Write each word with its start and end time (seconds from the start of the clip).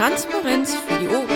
Transparenz 0.00 0.74
für 0.74 0.98
die 0.98 1.08
Ohren. 1.08 1.28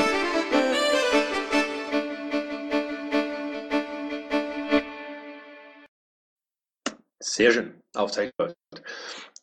Sehr 7.20 7.52
schön, 7.52 7.74
Aufzeichnung. 7.94 8.54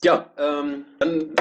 Ja, 0.04 0.34
ähm, 0.40 0.86
dann 0.98 1.36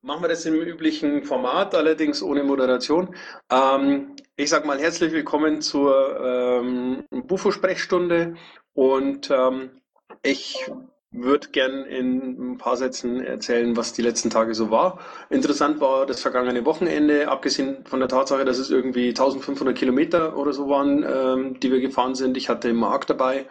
machen 0.00 0.22
wir 0.22 0.28
das 0.28 0.46
im 0.46 0.54
üblichen 0.54 1.24
Format, 1.24 1.74
allerdings 1.74 2.22
ohne 2.22 2.42
Moderation. 2.42 3.14
Ähm, 3.50 4.16
ich 4.36 4.48
sage 4.48 4.66
mal 4.66 4.78
herzlich 4.80 5.12
willkommen 5.12 5.60
zur 5.60 6.18
ähm, 6.24 7.04
Bufo-Sprechstunde 7.10 8.36
und 8.72 9.30
ähm, 9.30 9.82
ich 10.22 10.70
würde 11.14 11.48
gern 11.48 11.84
in 11.84 12.52
ein 12.52 12.58
paar 12.58 12.76
Sätzen 12.76 13.20
erzählen, 13.20 13.76
was 13.76 13.92
die 13.92 14.02
letzten 14.02 14.30
Tage 14.30 14.54
so 14.54 14.70
war. 14.70 14.98
Interessant 15.30 15.80
war 15.80 16.06
das 16.06 16.20
vergangene 16.20 16.64
Wochenende, 16.64 17.28
abgesehen 17.28 17.84
von 17.86 18.00
der 18.00 18.08
Tatsache, 18.08 18.44
dass 18.44 18.58
es 18.58 18.70
irgendwie 18.70 19.08
1500 19.08 19.76
Kilometer 19.76 20.36
oder 20.36 20.52
so 20.52 20.68
waren, 20.68 21.04
ähm, 21.04 21.60
die 21.60 21.70
wir 21.70 21.80
gefahren 21.80 22.14
sind. 22.14 22.36
Ich 22.36 22.48
hatte 22.48 22.72
Marc 22.72 23.06
dabei. 23.06 23.46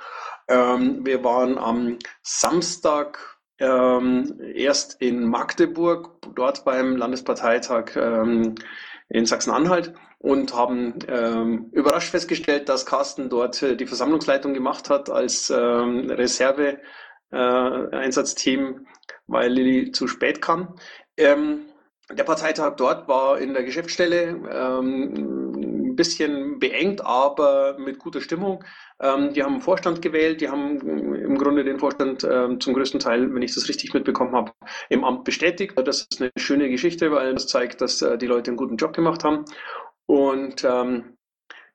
Ähm, 0.47 1.05
wir 1.05 1.23
waren 1.23 1.57
am 1.57 1.97
Samstag 2.21 3.19
ähm, 3.59 4.39
erst 4.53 5.01
in 5.01 5.25
Magdeburg, 5.25 6.09
dort 6.35 6.65
beim 6.65 6.97
Landesparteitag 6.97 7.95
ähm, 7.95 8.55
in 9.09 9.25
Sachsen-Anhalt 9.25 9.93
und 10.19 10.55
haben 10.55 10.99
ähm, 11.07 11.69
überrascht 11.71 12.09
festgestellt, 12.09 12.69
dass 12.69 12.85
Carsten 12.85 13.29
dort 13.29 13.61
äh, 13.61 13.75
die 13.75 13.85
Versammlungsleitung 13.85 14.53
gemacht 14.53 14.89
hat 14.89 15.09
als 15.09 15.49
ähm, 15.49 16.09
Reserve 16.09 16.79
äh, 17.33 17.95
Einsatzteam, 17.95 18.87
weil 19.27 19.51
Lilly 19.51 19.91
zu 19.91 20.07
spät 20.07 20.41
kam. 20.41 20.75
Ähm, 21.17 21.65
der 22.11 22.23
Parteitag 22.25 22.75
dort 22.75 23.07
war 23.07 23.39
in 23.39 23.53
der 23.53 23.63
Geschäftsstelle 23.63 24.39
ähm, 24.51 25.53
ein 25.93 25.95
bisschen 25.95 26.59
beengt, 26.59 27.05
aber 27.05 27.77
mit 27.79 27.99
guter 27.99 28.19
Stimmung. 28.19 28.63
Ähm, 28.99 29.33
die 29.33 29.43
haben 29.43 29.53
einen 29.53 29.61
Vorstand 29.61 30.01
gewählt, 30.01 30.41
die 30.41 30.49
haben 30.49 30.79
im 31.15 31.37
Grunde 31.37 31.63
den 31.63 31.79
Vorstand 31.79 32.27
ähm, 32.29 32.59
zum 32.59 32.73
größten 32.73 32.99
Teil, 32.99 33.33
wenn 33.33 33.41
ich 33.41 33.53
das 33.53 33.69
richtig 33.69 33.93
mitbekommen 33.93 34.35
habe, 34.35 34.51
im 34.89 35.03
Amt 35.03 35.23
bestätigt. 35.23 35.73
Das 35.75 36.07
ist 36.09 36.21
eine 36.21 36.31
schöne 36.37 36.69
Geschichte, 36.69 37.11
weil 37.11 37.33
das 37.33 37.47
zeigt, 37.47 37.81
dass 37.81 38.01
äh, 38.01 38.17
die 38.17 38.27
Leute 38.27 38.51
einen 38.51 38.57
guten 38.57 38.77
Job 38.77 38.93
gemacht 38.93 39.23
haben. 39.23 39.45
Und 40.05 40.63
ähm, 40.65 41.17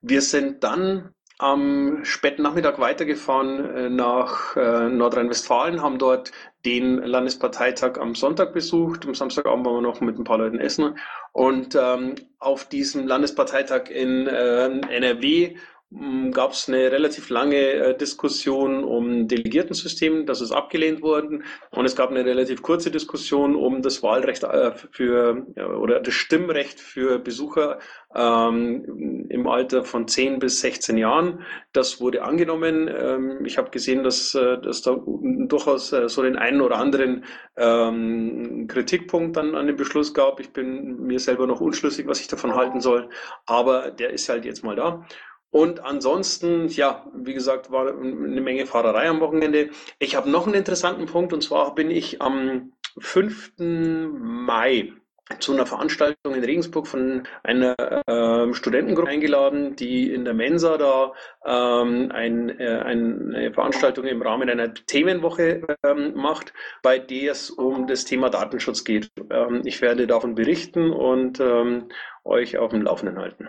wir 0.02 0.20
sind 0.20 0.62
dann 0.62 1.14
am 1.38 2.04
späten 2.04 2.42
Nachmittag 2.42 2.80
weitergefahren 2.80 3.76
äh, 3.76 3.90
nach 3.90 4.56
äh, 4.56 4.88
Nordrhein-Westfalen, 4.88 5.80
haben 5.80 5.98
dort 5.98 6.32
den 6.64 6.98
Landesparteitag 6.98 7.98
am 7.98 8.16
Sonntag 8.16 8.52
besucht. 8.52 9.06
Am 9.06 9.14
Samstagabend 9.14 9.64
waren 9.64 9.76
wir 9.76 9.82
noch 9.82 10.00
mit 10.00 10.18
ein 10.18 10.24
paar 10.24 10.38
Leuten 10.38 10.58
essen. 10.58 10.98
Und 11.32 11.76
ähm, 11.80 12.16
auf 12.40 12.68
diesem 12.68 13.06
Landesparteitag 13.06 13.88
in 13.88 14.26
äh, 14.26 14.66
NRW 14.66 15.56
gab 16.32 16.52
es 16.52 16.68
eine 16.68 16.92
relativ 16.92 17.30
lange 17.30 17.56
äh, 17.56 17.96
Diskussion 17.96 18.84
um 18.84 19.26
Delegiertensystem, 19.26 20.26
das 20.26 20.42
ist 20.42 20.52
abgelehnt 20.52 21.00
worden 21.00 21.44
und 21.70 21.86
es 21.86 21.96
gab 21.96 22.10
eine 22.10 22.26
relativ 22.26 22.60
kurze 22.60 22.90
Diskussion 22.90 23.56
um 23.56 23.80
das 23.80 24.02
Wahlrecht 24.02 24.42
äh, 24.42 24.72
für 24.72 25.46
oder 25.56 26.00
das 26.00 26.12
Stimmrecht 26.12 26.78
für 26.78 27.18
Besucher 27.18 27.78
ähm, 28.14 29.26
im 29.30 29.46
Alter 29.46 29.82
von 29.82 30.06
10 30.06 30.40
bis 30.40 30.60
16 30.60 30.98
Jahren. 30.98 31.42
Das 31.72 32.02
wurde 32.02 32.22
angenommen. 32.22 32.88
Ähm, 32.88 33.46
ich 33.46 33.56
habe 33.56 33.70
gesehen, 33.70 34.04
dass, 34.04 34.34
äh, 34.34 34.58
dass 34.60 34.82
da 34.82 34.94
durchaus 35.04 35.88
so 35.88 36.22
den 36.22 36.36
einen 36.36 36.60
oder 36.60 36.76
anderen 36.76 37.24
ähm, 37.56 38.66
Kritikpunkt 38.68 39.36
dann 39.36 39.54
an 39.54 39.66
dem 39.66 39.76
Beschluss 39.76 40.12
gab. 40.12 40.38
Ich 40.38 40.52
bin 40.52 41.00
mir 41.00 41.18
selber 41.18 41.46
noch 41.46 41.62
unschlüssig, 41.62 42.06
was 42.06 42.20
ich 42.20 42.28
davon 42.28 42.54
halten 42.54 42.82
soll, 42.82 43.08
aber 43.46 43.90
der 43.90 44.10
ist 44.10 44.28
halt 44.28 44.44
jetzt 44.44 44.62
mal 44.64 44.76
da. 44.76 45.06
Und 45.50 45.80
ansonsten, 45.80 46.68
ja, 46.68 47.06
wie 47.14 47.34
gesagt, 47.34 47.70
war 47.70 47.88
eine 47.88 48.40
Menge 48.40 48.66
Fahrerei 48.66 49.08
am 49.08 49.20
Wochenende. 49.20 49.70
Ich 49.98 50.14
habe 50.14 50.30
noch 50.30 50.46
einen 50.46 50.54
interessanten 50.54 51.06
Punkt 51.06 51.32
und 51.32 51.42
zwar 51.42 51.74
bin 51.74 51.90
ich 51.90 52.20
am 52.20 52.72
5. 52.98 53.54
Mai 53.58 54.92
zu 55.40 55.52
einer 55.52 55.66
Veranstaltung 55.66 56.34
in 56.34 56.44
Regensburg 56.44 56.86
von 56.86 57.24
einer 57.42 57.74
äh, 58.06 58.52
Studentengruppe 58.54 59.10
eingeladen, 59.10 59.76
die 59.76 60.12
in 60.12 60.24
der 60.24 60.32
Mensa 60.32 60.78
da 60.78 61.12
ähm, 61.44 62.10
ein, 62.12 62.58
äh, 62.58 62.80
eine 62.84 63.52
Veranstaltung 63.52 64.06
im 64.06 64.22
Rahmen 64.22 64.48
einer 64.48 64.72
Themenwoche 64.72 65.62
ähm, 65.84 66.14
macht, 66.14 66.54
bei 66.82 66.98
der 66.98 67.32
es 67.32 67.50
um 67.50 67.86
das 67.86 68.04
Thema 68.04 68.30
Datenschutz 68.30 68.84
geht. 68.84 69.10
Ähm, 69.30 69.62
ich 69.64 69.82
werde 69.82 70.06
davon 70.06 70.34
berichten 70.34 70.90
und 70.90 71.40
ähm, 71.40 71.88
euch 72.24 72.56
auf 72.56 72.70
dem 72.70 72.82
Laufenden 72.82 73.18
halten. 73.18 73.48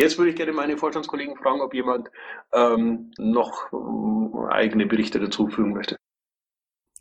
Jetzt 0.00 0.16
würde 0.16 0.30
ich 0.30 0.36
gerne 0.36 0.52
meine 0.52 0.78
Vorstandskollegen 0.78 1.36
fragen, 1.36 1.60
ob 1.60 1.74
jemand 1.74 2.10
ähm, 2.54 3.12
noch 3.18 3.70
äh, 3.70 4.50
eigene 4.50 4.86
Berichte 4.86 5.20
dazu 5.20 5.48
fügen 5.48 5.74
möchte. 5.74 5.96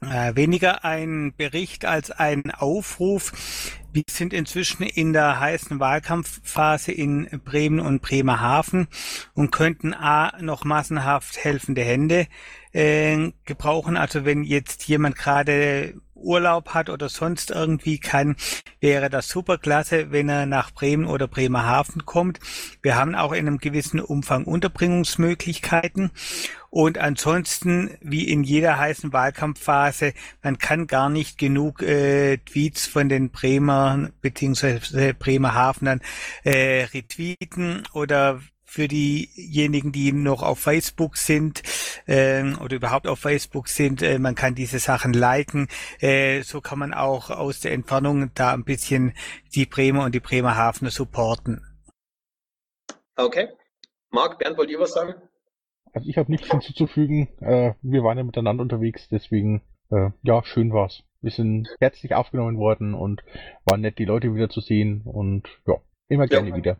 Äh, 0.01 0.35
weniger 0.35 0.83
ein 0.83 1.33
Bericht 1.37 1.85
als 1.85 2.11
ein 2.11 2.51
Aufruf. 2.51 3.31
Wir 3.93 4.03
sind 4.09 4.33
inzwischen 4.33 4.83
in 4.83 5.13
der 5.13 5.39
heißen 5.39 5.79
Wahlkampfphase 5.79 6.91
in 6.91 7.29
Bremen 7.45 7.79
und 7.79 8.01
Bremerhaven 8.01 8.89
und 9.33 9.51
könnten 9.51 9.93
A 9.93 10.37
noch 10.41 10.65
massenhaft 10.65 11.37
helfende 11.37 11.81
Hände 11.81 12.27
äh, 12.73 13.31
gebrauchen. 13.45 13.95
Also 13.95 14.25
wenn 14.25 14.43
jetzt 14.43 14.89
jemand 14.89 15.15
gerade 15.15 15.93
Urlaub 16.19 16.69
hat 16.69 16.89
oder 16.89 17.09
sonst 17.09 17.51
irgendwie 17.51 17.99
kann, 17.99 18.35
wäre 18.79 19.09
das 19.09 19.27
super 19.27 19.57
klasse, 19.57 20.11
wenn 20.11 20.29
er 20.29 20.45
nach 20.45 20.71
Bremen 20.71 21.05
oder 21.05 21.27
Bremerhaven 21.27 22.05
kommt. 22.05 22.39
Wir 22.81 22.95
haben 22.95 23.15
auch 23.15 23.31
in 23.31 23.47
einem 23.47 23.57
gewissen 23.57 23.99
Umfang 23.99 24.45
Unterbringungsmöglichkeiten. 24.45 26.11
Und 26.69 26.99
ansonsten, 26.99 27.97
wie 28.01 28.29
in 28.29 28.43
jeder 28.43 28.77
heißen 28.77 29.11
Wahlkampfphase, 29.11 30.13
man 30.43 30.59
kann 30.59 30.85
gar 30.85 31.09
nicht 31.09 31.37
genug 31.39 31.81
äh, 31.81 32.37
Tweets 32.37 32.85
von 32.85 33.09
den 33.09 33.31
Bremer 33.31 34.09
bzw. 34.21 35.13
Bremerhavenern 35.13 36.01
äh, 36.43 36.83
retweeten 36.93 37.83
oder 37.93 38.39
für 38.69 38.87
diejenigen, 38.87 39.91
die 39.91 40.11
noch 40.11 40.43
auf 40.43 40.59
Facebook 40.59 41.17
sind 41.17 41.63
äh, 42.05 42.43
oder 42.63 42.75
überhaupt 42.75 43.07
auf 43.07 43.19
Facebook 43.19 43.67
sind. 43.67 44.03
Äh, 44.03 44.19
man 44.19 44.35
kann 44.35 44.53
diese 44.53 44.77
Sachen 44.77 45.13
liken. 45.13 45.67
Äh, 45.99 46.41
so 46.41 46.61
kann 46.61 46.77
man 46.77 46.93
auch 46.93 47.31
aus 47.31 47.61
der 47.61 47.73
Entfernung 47.73 48.31
da 48.35 48.53
ein 48.53 48.63
bisschen 48.63 49.13
die 49.55 49.65
Bremer 49.65 50.05
und 50.05 50.13
die 50.13 50.19
Bremerhavener 50.19 50.91
supporten. 50.91 51.65
Okay. 53.15 53.49
Marc, 54.11 54.37
Bernd, 54.37 54.57
wollt 54.57 54.69
ihr 54.69 54.79
was 54.79 54.93
sagen? 54.93 55.15
Also 55.91 56.07
ich 56.07 56.17
habe 56.17 56.31
nichts 56.31 56.49
hinzuzufügen. 56.51 57.27
Äh, 57.39 57.73
wir 57.81 58.03
waren 58.03 58.17
ja 58.19 58.23
miteinander 58.23 58.61
unterwegs, 58.61 59.07
deswegen 59.09 59.63
äh, 59.89 60.11
ja, 60.21 60.43
schön 60.43 60.71
war's. 60.71 61.03
Wir 61.21 61.31
sind 61.31 61.67
herzlich 61.79 62.13
aufgenommen 62.13 62.57
worden 62.57 62.93
und 62.93 63.23
waren 63.65 63.81
nett, 63.81 63.97
die 63.97 64.05
Leute 64.05 64.33
wieder 64.33 64.49
zu 64.49 64.61
sehen 64.61 65.01
und 65.05 65.47
ja, 65.65 65.75
immer 66.07 66.27
gerne 66.27 66.49
ja. 66.49 66.55
wieder. 66.55 66.77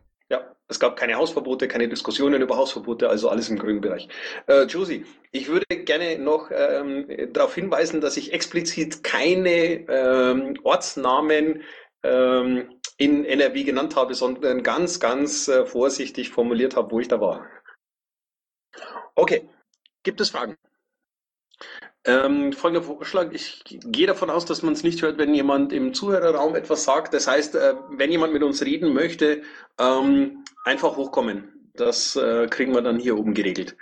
Es 0.70 0.78
gab 0.78 0.96
keine 0.96 1.16
Hausverbote, 1.16 1.66
keine 1.66 1.88
Diskussionen 1.88 2.40
über 2.40 2.56
Hausverbote, 2.56 3.10
also 3.10 3.28
alles 3.28 3.48
im 3.48 3.58
grünen 3.58 3.80
Bereich. 3.80 4.08
Äh, 4.46 4.62
Josie, 4.62 5.04
ich 5.32 5.48
würde 5.48 5.66
gerne 5.66 6.16
noch 6.18 6.50
ähm, 6.52 7.06
darauf 7.32 7.54
hinweisen, 7.56 8.00
dass 8.00 8.16
ich 8.16 8.32
explizit 8.32 9.02
keine 9.02 9.86
ähm, 9.88 10.56
Ortsnamen 10.62 11.62
ähm, 12.04 12.78
in 12.98 13.24
NRW 13.24 13.64
genannt 13.64 13.96
habe, 13.96 14.14
sondern 14.14 14.62
ganz, 14.62 15.00
ganz 15.00 15.48
äh, 15.48 15.66
vorsichtig 15.66 16.30
formuliert 16.30 16.76
habe, 16.76 16.92
wo 16.92 17.00
ich 17.00 17.08
da 17.08 17.20
war. 17.20 17.46
Okay, 19.16 19.48
gibt 20.04 20.20
es 20.20 20.30
Fragen? 20.30 20.56
Ähm, 22.04 22.52
folgender 22.54 22.82
Vorschlag. 22.82 23.30
Ich 23.32 23.62
gehe 23.66 24.06
davon 24.06 24.30
aus, 24.30 24.46
dass 24.46 24.62
man 24.62 24.72
es 24.72 24.82
nicht 24.82 25.02
hört, 25.02 25.18
wenn 25.18 25.34
jemand 25.34 25.72
im 25.72 25.92
Zuhörerraum 25.92 26.54
etwas 26.54 26.84
sagt. 26.84 27.12
Das 27.12 27.26
heißt, 27.26 27.54
äh, 27.56 27.74
wenn 27.90 28.10
jemand 28.10 28.32
mit 28.32 28.42
uns 28.42 28.64
reden 28.64 28.94
möchte, 28.94 29.42
ähm, 29.78 30.44
einfach 30.64 30.96
hochkommen. 30.96 31.60
Das 31.74 32.16
äh, 32.16 32.46
kriegen 32.48 32.74
wir 32.74 32.82
dann 32.82 32.98
hier 32.98 33.16
oben 33.16 33.34
geregelt. 33.34 33.76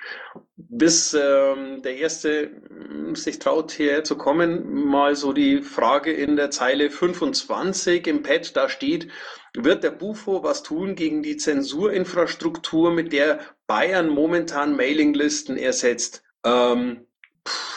Bis 0.56 1.14
ähm, 1.14 1.82
der 1.82 1.96
Erste 1.96 2.50
hm, 2.68 3.14
sich 3.14 3.38
traut, 3.38 3.72
hierher 3.72 4.04
zu 4.04 4.16
kommen, 4.16 4.84
mal 4.84 5.14
so 5.16 5.32
die 5.32 5.62
Frage 5.62 6.12
in 6.12 6.36
der 6.36 6.50
Zeile 6.50 6.90
25 6.90 8.06
im 8.06 8.22
Pad, 8.22 8.56
da 8.56 8.68
steht, 8.68 9.08
wird 9.56 9.84
der 9.84 9.90
Bufo 9.90 10.42
was 10.42 10.62
tun 10.62 10.96
gegen 10.96 11.22
die 11.22 11.36
Zensurinfrastruktur, 11.36 12.92
mit 12.92 13.12
der 13.12 13.40
Bayern 13.66 14.08
momentan 14.08 14.76
Mailinglisten 14.76 15.56
ersetzt? 15.56 16.22
Ähm, 16.44 17.07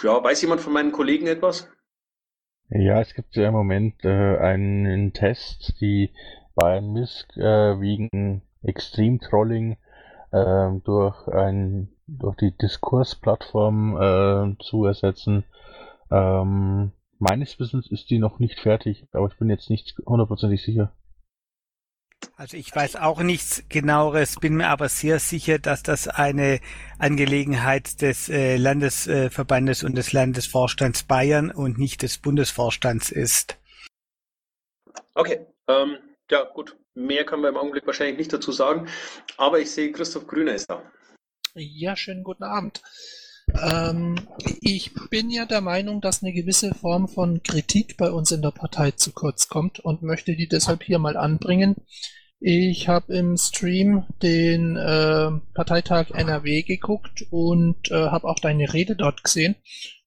ja, 0.04 0.24
weiß 0.24 0.42
jemand 0.42 0.62
von 0.62 0.74
meinen 0.74 0.92
Kollegen 0.92 1.28
etwas? 1.28 1.70
Ja, 2.70 3.02
es 3.02 3.14
gibt 3.14 3.36
ja 3.36 3.50
im 3.50 3.54
Moment 3.54 4.04
äh, 4.06 4.38
einen 4.38 5.14
Test, 5.14 5.76
die 5.82 6.12
Bayern 6.56 6.94
Misk 6.94 7.36
äh, 7.38 7.80
wegen 7.80 8.44
Extrem-Trolling 8.64 9.78
äh, 10.32 10.70
durch 10.84 11.28
ein 11.28 11.90
durch 12.08 12.36
die 12.38 12.56
Diskursplattform 12.58 13.98
äh, 13.98 14.64
zu 14.64 14.86
ersetzen. 14.86 15.46
Ähm, 16.10 16.92
meines 17.20 17.60
Wissens 17.60 17.90
ist 17.90 18.10
die 18.10 18.20
noch 18.20 18.40
nicht 18.40 18.60
fertig, 18.60 19.08
aber 19.14 19.28
ich 19.28 19.38
bin 19.38 19.50
jetzt 19.50 19.70
nicht 19.70 19.98
hundertprozentig 20.06 20.62
sicher. 20.62 20.92
Also 22.36 22.58
ich 22.58 22.76
weiß 22.76 22.96
auch 22.96 23.22
nichts 23.22 23.64
genaueres, 23.70 24.40
bin 24.40 24.56
mir 24.56 24.70
aber 24.70 24.90
sehr 24.90 25.20
sicher, 25.20 25.60
dass 25.60 25.84
das 25.84 26.08
eine 26.08 26.60
Angelegenheit 26.98 28.02
des 28.02 28.30
äh, 28.30 28.58
Landesverbandes 28.58 29.84
und 29.84 29.96
des 29.96 30.12
Landesvorstands 30.12 31.04
Bayern 31.04 31.52
und 31.52 31.78
nicht 31.78 32.02
des 32.02 32.18
Bundesvorstands 32.18 33.12
ist. 33.12 33.58
Okay, 35.14 35.46
ähm, 35.68 35.98
ja 36.30 36.44
gut. 36.44 36.76
Mehr 36.94 37.26
können 37.26 37.42
wir 37.42 37.50
im 37.50 37.58
Augenblick 37.58 37.86
wahrscheinlich 37.88 38.18
nicht 38.18 38.34
dazu 38.34 38.52
sagen, 38.52 38.88
aber 39.38 39.60
ich 39.60 39.72
sehe, 39.72 39.92
Christoph 39.92 40.28
Grüner 40.28 40.56
ist 40.56 40.70
da. 40.70 40.84
Ja, 41.54 41.96
schönen 41.96 42.24
guten 42.24 42.44
Abend. 42.44 42.82
Ähm, 43.60 44.16
ich 44.62 44.92
bin 45.10 45.30
ja 45.30 45.46
der 45.46 45.62
Meinung, 45.62 46.02
dass 46.02 46.24
eine 46.24 46.34
gewisse 46.34 46.74
Form 46.74 47.08
von 47.08 47.42
Kritik 47.44 47.98
bei 47.98 48.12
uns 48.12 48.32
in 48.32 48.42
der 48.42 48.52
Partei 48.52 48.92
zu 48.92 49.12
kurz 49.12 49.48
kommt 49.48 49.80
und 49.80 50.04
möchte 50.04 50.36
die 50.36 50.48
deshalb 50.48 50.84
hier 50.84 51.00
mal 51.00 51.18
anbringen. 51.18 51.76
Ich 52.40 52.88
habe 52.88 53.14
im 53.14 53.38
Stream 53.38 54.06
den 54.22 54.76
äh, 54.76 55.32
Parteitag 55.54 56.10
NRW 56.12 56.64
geguckt 56.64 57.26
und 57.30 57.92
äh, 57.92 58.10
habe 58.10 58.28
auch 58.28 58.40
deine 58.40 58.74
Rede 58.74 58.96
dort 58.96 59.24
gesehen. 59.24 59.56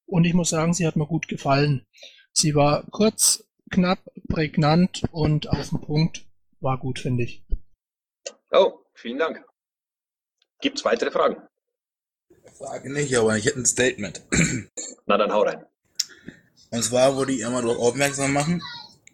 Und 0.06 0.24
ich 0.24 0.34
muss 0.34 0.50
sagen, 0.50 0.74
sie 0.74 0.86
hat 0.86 0.96
mir 0.96 1.06
gut 1.06 1.28
gefallen. 1.28 1.86
Sie 2.32 2.54
war 2.54 2.84
kurz, 2.90 3.44
knapp, 3.70 4.00
prägnant 4.28 5.04
und 5.12 5.48
auf 5.48 5.68
den 5.70 5.80
Punkt. 5.80 6.26
War 6.60 6.78
gut, 6.78 6.98
finde 6.98 7.24
ich. 7.24 7.44
Oh, 8.50 8.80
vielen 8.94 9.18
Dank. 9.18 9.44
Gibt 10.60 10.78
es 10.78 10.84
weitere 10.84 11.10
Fragen? 11.10 11.36
Frage 12.56 12.92
nicht, 12.92 13.16
aber 13.16 13.36
ich 13.36 13.46
hätte 13.46 13.60
ein 13.60 13.66
Statement. 13.66 14.22
Na 15.06 15.16
dann 15.16 15.32
hau 15.32 15.42
rein. 15.42 15.64
Und 16.70 16.82
zwar 16.82 17.16
würde 17.16 17.32
ich 17.32 17.40
immer 17.40 17.62
darauf 17.62 17.78
aufmerksam 17.78 18.32
machen, 18.32 18.62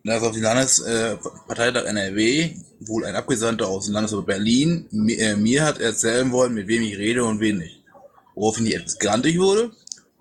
dass 0.05 0.23
auf 0.23 0.33
dem 0.33 0.43
Landesparteitag 0.43 1.85
äh, 1.85 1.89
NRW 1.89 2.55
wohl 2.81 3.05
ein 3.05 3.15
Abgesandter 3.15 3.69
aus 3.69 3.87
dem 3.87 3.95
Landesverband 3.95 4.27
Berlin 4.27 4.87
mir, 4.91 5.19
äh, 5.19 5.37
mir, 5.37 5.65
hat 5.65 5.81
erzählen 5.81 6.31
wollen, 6.33 6.55
mit 6.55 6.69
wem 6.69 6.83
ich 6.83 6.97
rede 6.97 7.25
und 7.25 7.41
wen 7.41 7.59
nicht. 7.59 7.83
Woraufhin 8.35 8.67
ich 8.67 8.77
etwas 8.77 8.99
grantig 8.99 9.39
wurde 9.39 9.73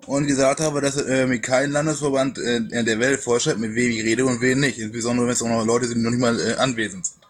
und 0.06 0.26
gesagt 0.26 0.60
habe, 0.60 0.80
dass 0.80 0.96
äh, 0.96 1.26
mir 1.26 1.40
kein 1.40 1.72
Landesverband 1.72 2.38
äh, 2.38 2.84
der 2.84 2.98
Welt 2.98 3.20
vorschreibt, 3.20 3.58
mit 3.58 3.74
wem 3.74 3.90
ich 3.90 4.02
rede 4.02 4.24
und 4.24 4.40
wen 4.40 4.60
nicht. 4.60 4.78
Insbesondere 4.78 5.26
wenn 5.26 5.32
es 5.32 5.42
auch 5.42 5.48
noch 5.48 5.64
Leute 5.64 5.86
sind, 5.86 5.98
die 5.98 6.04
noch 6.04 6.10
nicht 6.10 6.20
mal 6.20 6.38
äh, 6.38 6.54
anwesend 6.54 7.06
sind. 7.06 7.20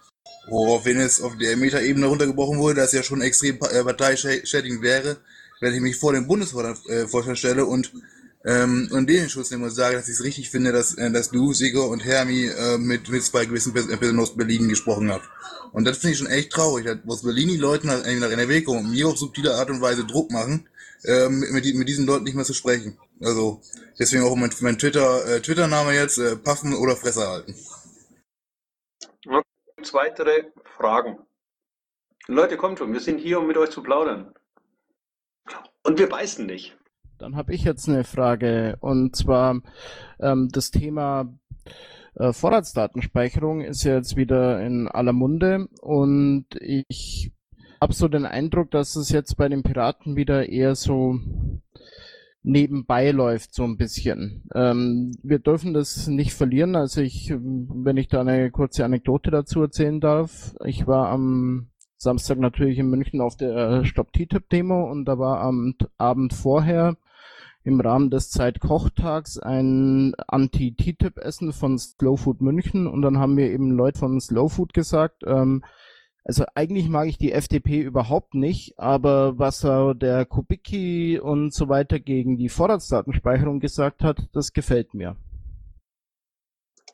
Woraufhin 0.49 0.99
es 0.99 1.21
auf 1.21 1.37
der 1.37 1.57
Metaebene 1.57 2.07
runtergebrochen 2.07 2.59
wurde, 2.59 2.81
dass 2.81 2.93
ja 2.93 3.03
schon 3.03 3.23
extrem 3.23 3.57
äh, 3.57 3.85
parteischädigend 3.85 4.83
wäre, 4.83 5.19
wenn 5.61 5.75
ich 5.75 5.81
mich 5.81 5.97
vor 5.97 6.13
dem 6.13 6.27
Bundesvorstand 6.27 7.39
stelle 7.39 7.67
und 7.67 7.93
ähm, 8.45 8.89
und 8.93 9.07
den 9.07 9.29
Schutz 9.29 9.51
nehme 9.51 9.65
und 9.65 9.71
sage, 9.71 9.97
dass 9.97 10.09
ich 10.09 10.15
es 10.15 10.25
richtig 10.25 10.49
finde, 10.49 10.73
dass, 10.73 10.95
äh, 10.95 11.11
dass 11.11 11.31
du, 11.31 11.53
Sigur 11.53 11.89
und 11.89 12.05
Hermi 12.05 12.47
äh, 12.47 12.79
mit, 12.79 13.09
mit 13.11 13.23
zwei 13.23 13.45
gewissen 13.45 13.75
Personen 13.75 14.19
aus 14.19 14.35
Berlin 14.35 14.69
gesprochen 14.69 15.13
habt. 15.13 15.29
Und 15.73 15.85
das 15.85 15.99
finde 15.99 16.13
ich 16.13 16.19
schon 16.19 16.27
echt 16.27 16.51
traurig, 16.51 16.87
dass 16.87 16.99
aus 17.07 17.23
Berlin 17.23 17.49
die 17.49 17.59
Leute 17.59 17.87
nach, 17.87 17.99
nach 17.99 18.31
NRW 18.31 18.63
kommen 18.63 18.87
und 18.87 18.93
mir 18.93 19.09
auf 19.09 19.19
subtile 19.19 19.55
Art 19.55 19.69
und 19.69 19.83
Weise 19.83 20.07
Druck 20.07 20.31
machen, 20.31 20.67
äh, 21.05 21.29
mit, 21.29 21.75
mit 21.75 21.89
diesen 21.89 22.07
Leuten 22.07 22.25
nicht 22.25 22.35
mehr 22.35 22.47
zu 22.47 22.55
sprechen. 22.55 22.99
Also 23.21 23.61
deswegen 23.99 24.25
auch 24.25 24.35
mein, 24.37 24.51
mein 24.61 24.79
Twitter, 24.79 25.27
äh, 25.27 25.43
Twitter-Name 25.43 25.93
jetzt, 25.93 26.17
äh, 26.17 26.37
Paffen 26.37 26.75
oder 26.75 26.97
Fresse 26.97 27.29
halten. 27.29 27.55
Weitere 29.93 30.45
Fragen? 30.77 31.19
Leute, 32.27 32.57
kommt 32.57 32.79
schon, 32.79 32.93
wir 32.93 33.01
sind 33.01 33.19
hier, 33.19 33.41
um 33.41 33.47
mit 33.47 33.57
euch 33.57 33.71
zu 33.71 33.83
plaudern. 33.83 34.33
Und 35.85 35.99
wir 35.99 36.09
beißen 36.09 36.47
nicht. 36.47 36.77
Dann 37.19 37.37
habe 37.37 37.55
ich 37.55 37.65
jetzt 37.65 37.89
eine 37.89 38.05
Frage 38.05 38.77
und 38.81 39.15
zwar 39.15 39.61
ähm, 40.21 40.49
das 40.53 40.71
Thema 40.71 41.33
äh, 42.15 42.33
Vorratsdatenspeicherung 42.33 43.61
ist 43.61 43.85
ja 43.85 43.95
jetzt 43.95 44.17
wieder 44.17 44.65
in 44.65 44.89
aller 44.89 45.13
Munde 45.13 45.69
und 45.81 46.47
ich 46.61 47.33
habe 47.81 47.93
so 47.93 48.09
den 48.09 48.27
Eindruck, 48.27 48.71
dass 48.71 48.97
es 48.97 49.11
jetzt 49.11 49.37
bei 49.37 49.49
den 49.49 49.63
Piraten 49.63 50.17
wieder 50.17 50.49
eher 50.49 50.75
so 50.75 51.19
nebenbei 52.43 53.11
läuft, 53.11 53.55
so 53.55 53.65
ein 53.65 53.77
bisschen. 53.77 54.45
Ähm, 54.55 55.17
wir 55.23 55.39
dürfen 55.39 55.75
das 55.75 56.07
nicht 56.07 56.33
verlieren. 56.33 56.77
Also 56.77 57.01
ich, 57.01 57.33
wenn 57.33 57.97
ich 57.97 58.09
da 58.09 58.21
eine 58.21 58.51
kurze 58.51 58.85
Anekdote 58.85 59.31
dazu 59.31 59.63
erzählen 59.63 60.01
darf, 60.01 60.55
ich 60.65 60.87
war 60.87 61.09
am 61.09 61.70
Samstag 62.03 62.39
natürlich 62.39 62.79
in 62.79 62.89
München 62.89 63.21
auf 63.21 63.37
der 63.37 63.85
Stop 63.85 64.13
TTIP-Demo 64.15 64.91
und 64.91 65.05
da 65.05 65.19
war 65.19 65.43
am 65.43 65.75
Abend 65.99 66.33
vorher 66.33 66.97
im 67.63 67.79
Rahmen 67.79 68.09
des 68.09 68.31
Zeitkochtags 68.31 69.39
ein 69.39 70.15
Anti-TTIP-Essen 70.27 71.53
von 71.53 71.79
Slow 71.79 72.17
Food 72.17 72.41
München 72.41 72.87
und 72.87 73.03
dann 73.03 73.19
haben 73.19 73.35
mir 73.35 73.51
eben 73.51 73.73
Leute 73.73 73.99
von 73.99 74.19
Slow 74.19 74.49
Food 74.49 74.73
gesagt, 74.73 75.25
ähm, 75.27 75.63
also 76.25 76.45
eigentlich 76.55 76.89
mag 76.89 77.07
ich 77.07 77.19
die 77.19 77.33
FDP 77.33 77.81
überhaupt 77.81 78.33
nicht, 78.33 78.79
aber 78.79 79.39
was 79.39 79.61
der 79.61 80.25
Kubicki 80.25 81.19
und 81.19 81.53
so 81.53 81.69
weiter 81.69 81.99
gegen 81.99 82.39
die 82.39 82.49
Vorratsdatenspeicherung 82.49 83.61
gesagt 83.61 84.03
hat, 84.03 84.27
das 84.33 84.55
gefällt 84.55 84.95
mir. 84.95 85.17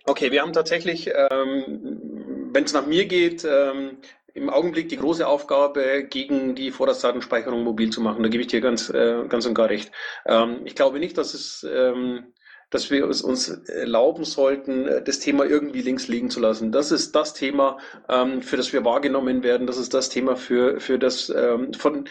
Okay, 0.04 0.30
wir 0.30 0.42
haben 0.42 0.52
tatsächlich, 0.52 1.08
ähm, 1.08 2.48
wenn 2.52 2.64
es 2.64 2.72
nach 2.72 2.86
mir 2.86 3.06
geht, 3.06 3.44
ähm, 3.44 3.98
im 4.36 4.50
Augenblick 4.50 4.88
die 4.88 4.98
große 4.98 5.26
Aufgabe, 5.26 6.06
gegen 6.08 6.54
die 6.54 6.70
Vorratsdatenspeicherung 6.70 7.64
mobil 7.64 7.90
zu 7.90 8.00
machen. 8.00 8.22
Da 8.22 8.28
gebe 8.28 8.42
ich 8.42 8.48
dir 8.48 8.60
ganz, 8.60 8.90
äh, 8.90 9.24
ganz 9.28 9.46
und 9.46 9.54
gar 9.54 9.70
recht. 9.70 9.90
Ähm, 10.26 10.60
ich 10.64 10.74
glaube 10.74 10.98
nicht, 10.98 11.16
dass 11.16 11.32
es, 11.34 11.66
ähm, 11.68 12.34
dass 12.70 12.90
wir 12.90 13.08
es 13.08 13.22
uns 13.22 13.48
erlauben 13.48 14.24
sollten, 14.24 15.04
das 15.04 15.20
Thema 15.20 15.46
irgendwie 15.46 15.80
links 15.80 16.08
liegen 16.08 16.30
zu 16.30 16.40
lassen. 16.40 16.70
Das 16.70 16.92
ist 16.92 17.14
das 17.14 17.32
Thema, 17.32 17.78
ähm, 18.08 18.42
für 18.42 18.56
das 18.56 18.72
wir 18.72 18.84
wahrgenommen 18.84 19.42
werden. 19.42 19.66
Das 19.66 19.78
ist 19.78 19.94
das 19.94 20.10
Thema, 20.10 20.36
für, 20.36 20.80
für 20.80 20.98
das 20.98 21.30
ähm, 21.30 21.72
von 21.72 22.08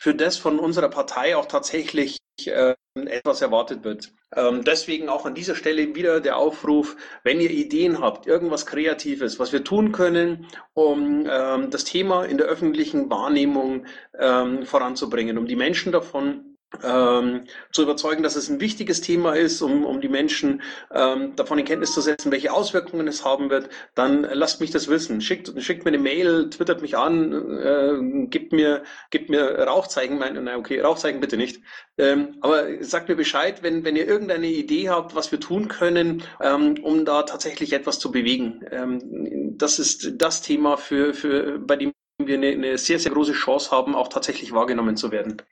für 0.00 0.14
das 0.14 0.36
von 0.36 0.60
unserer 0.60 0.88
Partei 0.88 1.36
auch 1.36 1.46
tatsächlich 1.46 2.18
etwas 2.46 3.42
erwartet 3.42 3.84
wird. 3.84 4.12
Ähm, 4.34 4.64
deswegen 4.64 5.08
auch 5.08 5.24
an 5.24 5.34
dieser 5.34 5.54
Stelle 5.54 5.94
wieder 5.94 6.20
der 6.20 6.36
Aufruf, 6.36 6.96
wenn 7.24 7.40
ihr 7.40 7.50
Ideen 7.50 8.00
habt, 8.00 8.26
irgendwas 8.26 8.66
Kreatives, 8.66 9.38
was 9.38 9.52
wir 9.52 9.64
tun 9.64 9.92
können, 9.92 10.46
um 10.74 11.26
ähm, 11.28 11.70
das 11.70 11.84
Thema 11.84 12.24
in 12.24 12.38
der 12.38 12.46
öffentlichen 12.46 13.10
Wahrnehmung 13.10 13.86
ähm, 14.18 14.66
voranzubringen, 14.66 15.38
um 15.38 15.46
die 15.46 15.56
Menschen 15.56 15.92
davon 15.92 16.47
ähm, 16.82 17.44
zu 17.72 17.82
überzeugen, 17.82 18.22
dass 18.22 18.36
es 18.36 18.48
ein 18.48 18.60
wichtiges 18.60 19.00
Thema 19.00 19.32
ist, 19.32 19.62
um, 19.62 19.84
um 19.84 20.00
die 20.00 20.08
Menschen 20.08 20.62
ähm, 20.92 21.34
davon 21.34 21.58
in 21.58 21.64
Kenntnis 21.64 21.92
zu 21.92 22.00
setzen, 22.00 22.30
welche 22.30 22.52
Auswirkungen 22.52 23.08
es 23.08 23.24
haben 23.24 23.50
wird, 23.50 23.68
dann 23.94 24.22
lasst 24.22 24.60
mich 24.60 24.70
das 24.70 24.88
wissen. 24.88 25.20
Schickt, 25.20 25.50
schickt 25.62 25.84
mir 25.84 25.90
eine 25.90 25.98
Mail, 25.98 26.50
twittert 26.50 26.82
mich 26.82 26.96
an, 26.96 27.32
äh, 27.58 28.26
gibt 28.26 28.52
mir, 28.52 28.82
gibt 29.10 29.30
mir 29.30 29.58
Rauchzeichen, 29.60 30.18
mein, 30.18 30.42
nein, 30.44 30.58
okay, 30.58 30.80
Rauchzeichen 30.80 31.20
bitte 31.20 31.36
nicht. 31.36 31.62
Ähm, 31.96 32.36
aber 32.40 32.82
sagt 32.84 33.08
mir 33.08 33.16
Bescheid, 33.16 33.62
wenn, 33.62 33.84
wenn 33.84 33.96
ihr 33.96 34.06
irgendeine 34.06 34.48
Idee 34.48 34.90
habt, 34.90 35.14
was 35.14 35.32
wir 35.32 35.40
tun 35.40 35.68
können, 35.68 36.22
ähm, 36.40 36.76
um 36.82 37.04
da 37.04 37.22
tatsächlich 37.22 37.72
etwas 37.72 37.98
zu 37.98 38.12
bewegen. 38.12 38.64
Ähm, 38.70 39.56
das 39.56 39.78
ist 39.78 40.12
das 40.16 40.42
Thema, 40.42 40.76
für, 40.76 41.14
für, 41.14 41.58
bei 41.58 41.76
dem 41.76 41.92
wir 42.18 42.36
eine, 42.36 42.48
eine 42.48 42.78
sehr, 42.78 42.98
sehr 42.98 43.12
große 43.12 43.32
Chance 43.32 43.70
haben, 43.70 43.94
auch 43.94 44.08
tatsächlich 44.08 44.52
wahrgenommen 44.52 44.96
zu 44.96 45.12
werden. 45.12 45.42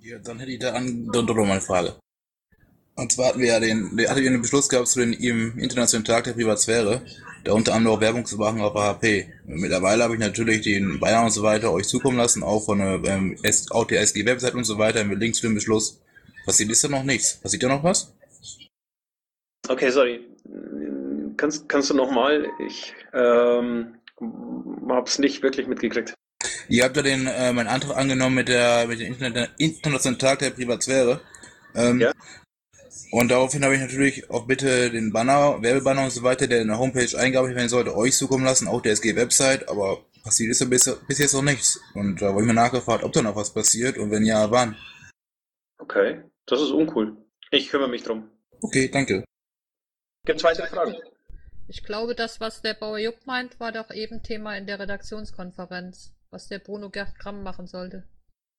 Ja, 0.00 0.18
dann 0.18 0.38
hätte 0.38 0.52
ich 0.52 0.58
da 0.58 0.72
an 0.72 1.08
doch 1.12 1.22
noch 1.22 1.34
mal 1.34 1.52
eine 1.52 1.60
Frage. 1.60 1.96
Und 2.94 3.12
zwar 3.12 3.28
hatten 3.28 3.40
wir 3.40 3.48
ja 3.48 3.60
den, 3.60 3.96
der 3.96 4.10
hatte 4.10 4.20
einen 4.20 4.42
Beschluss 4.42 4.68
gehabt 4.68 4.88
zu 4.88 5.00
den 5.00 5.12
im 5.12 5.58
Internationalen 5.58 6.04
Tag 6.04 6.24
der 6.24 6.32
Privatsphäre, 6.32 7.02
da 7.44 7.52
unter 7.52 7.74
anderem 7.74 7.96
auch 7.96 8.00
Werbung 8.00 8.24
zu 8.24 8.36
machen 8.38 8.60
auf 8.60 8.74
AHP. 8.74 9.28
Mittlerweile 9.46 10.02
habe 10.02 10.14
ich 10.14 10.20
natürlich 10.20 10.62
den 10.62 10.98
Bayern 10.98 11.26
und 11.26 11.30
so 11.30 11.42
weiter 11.42 11.72
euch 11.72 11.86
zukommen 11.86 12.16
lassen, 12.16 12.42
auch 12.42 12.64
von 12.64 12.78
der 12.78 13.00
ähm, 13.04 13.36
der 13.42 14.00
SG-Website 14.00 14.54
und 14.54 14.64
so 14.64 14.78
weiter 14.78 15.04
mit 15.04 15.20
Links 15.20 15.38
zu 15.38 15.46
dem 15.46 15.54
Beschluss. 15.54 16.00
Passiert 16.44 16.70
ist 16.70 16.82
da 16.82 16.88
noch 16.88 17.04
nichts. 17.04 17.36
Passiert 17.40 17.62
da 17.62 17.68
noch 17.68 17.84
was? 17.84 18.12
Okay, 19.68 19.90
sorry. 19.90 20.20
Kannst, 21.36 21.68
kannst 21.68 21.90
du 21.90 21.94
nochmal? 21.94 22.48
Ich 22.66 22.94
ähm, 23.12 23.94
habe 24.88 25.06
es 25.06 25.18
nicht 25.18 25.42
wirklich 25.42 25.68
mitgekriegt. 25.68 26.14
Ihr 26.68 26.84
habt 26.84 26.96
ja 26.96 27.02
den, 27.02 27.26
äh, 27.26 27.52
meinen 27.52 27.68
Antrag 27.68 27.96
angenommen 27.96 28.36
mit 28.36 28.48
der, 28.48 28.86
mit 28.86 29.00
dem 29.00 29.12
Internet, 29.12 29.50
Internationalen 29.58 30.18
Tag 30.18 30.38
der 30.40 30.50
Privatsphäre. 30.50 31.20
Ähm, 31.74 32.00
ja. 32.00 32.12
Und 33.10 33.30
daraufhin 33.30 33.64
habe 33.64 33.74
ich 33.74 33.80
natürlich 33.80 34.30
auch 34.30 34.46
bitte 34.46 34.90
den 34.90 35.12
Banner, 35.12 35.62
Werbebanner 35.62 36.04
und 36.04 36.10
so 36.10 36.22
weiter, 36.22 36.46
der 36.46 36.60
in 36.60 36.68
der 36.68 36.78
Homepage 36.78 37.18
eingabe 37.18 37.54
werden 37.54 37.68
sollte, 37.68 37.96
euch 37.96 38.16
zukommen 38.16 38.44
lassen, 38.44 38.68
auch 38.68 38.82
der 38.82 38.92
SG-Website, 38.92 39.68
aber 39.68 40.04
passiert 40.22 40.50
ist 40.50 40.60
ja 40.60 40.66
bis, 40.66 40.94
bis 41.06 41.18
jetzt 41.18 41.32
noch 41.32 41.42
nichts. 41.42 41.80
Und 41.94 42.20
da 42.20 42.34
wurde 42.34 42.42
ich 42.42 42.48
mir 42.48 42.54
nachgefragt, 42.54 43.02
ob 43.04 43.12
da 43.12 43.22
noch 43.22 43.36
was 43.36 43.52
passiert 43.54 43.96
und 43.96 44.10
wenn 44.10 44.26
ja, 44.26 44.50
wann. 44.50 44.76
Okay, 45.78 46.22
das 46.46 46.60
ist 46.60 46.70
uncool. 46.70 47.16
Ich 47.50 47.70
kümmere 47.70 47.88
mich 47.88 48.02
drum. 48.02 48.28
Okay, 48.60 48.88
danke. 48.88 49.24
Gibt 50.26 50.38
es 50.38 50.44
weitere 50.44 50.66
Fragen? 50.66 50.94
Ich 51.66 51.84
glaube, 51.84 52.14
das, 52.14 52.40
was 52.40 52.60
der 52.60 52.74
Bauer 52.74 52.98
Jupp 52.98 53.26
meint, 53.26 53.58
war 53.58 53.72
doch 53.72 53.90
eben 53.90 54.22
Thema 54.22 54.56
in 54.56 54.66
der 54.66 54.78
Redaktionskonferenz 54.78 56.12
was 56.30 56.48
der 56.48 56.58
Bruno 56.58 56.90
Gerd 56.90 57.18
Gramm 57.18 57.42
machen 57.42 57.66
sollte. 57.66 58.04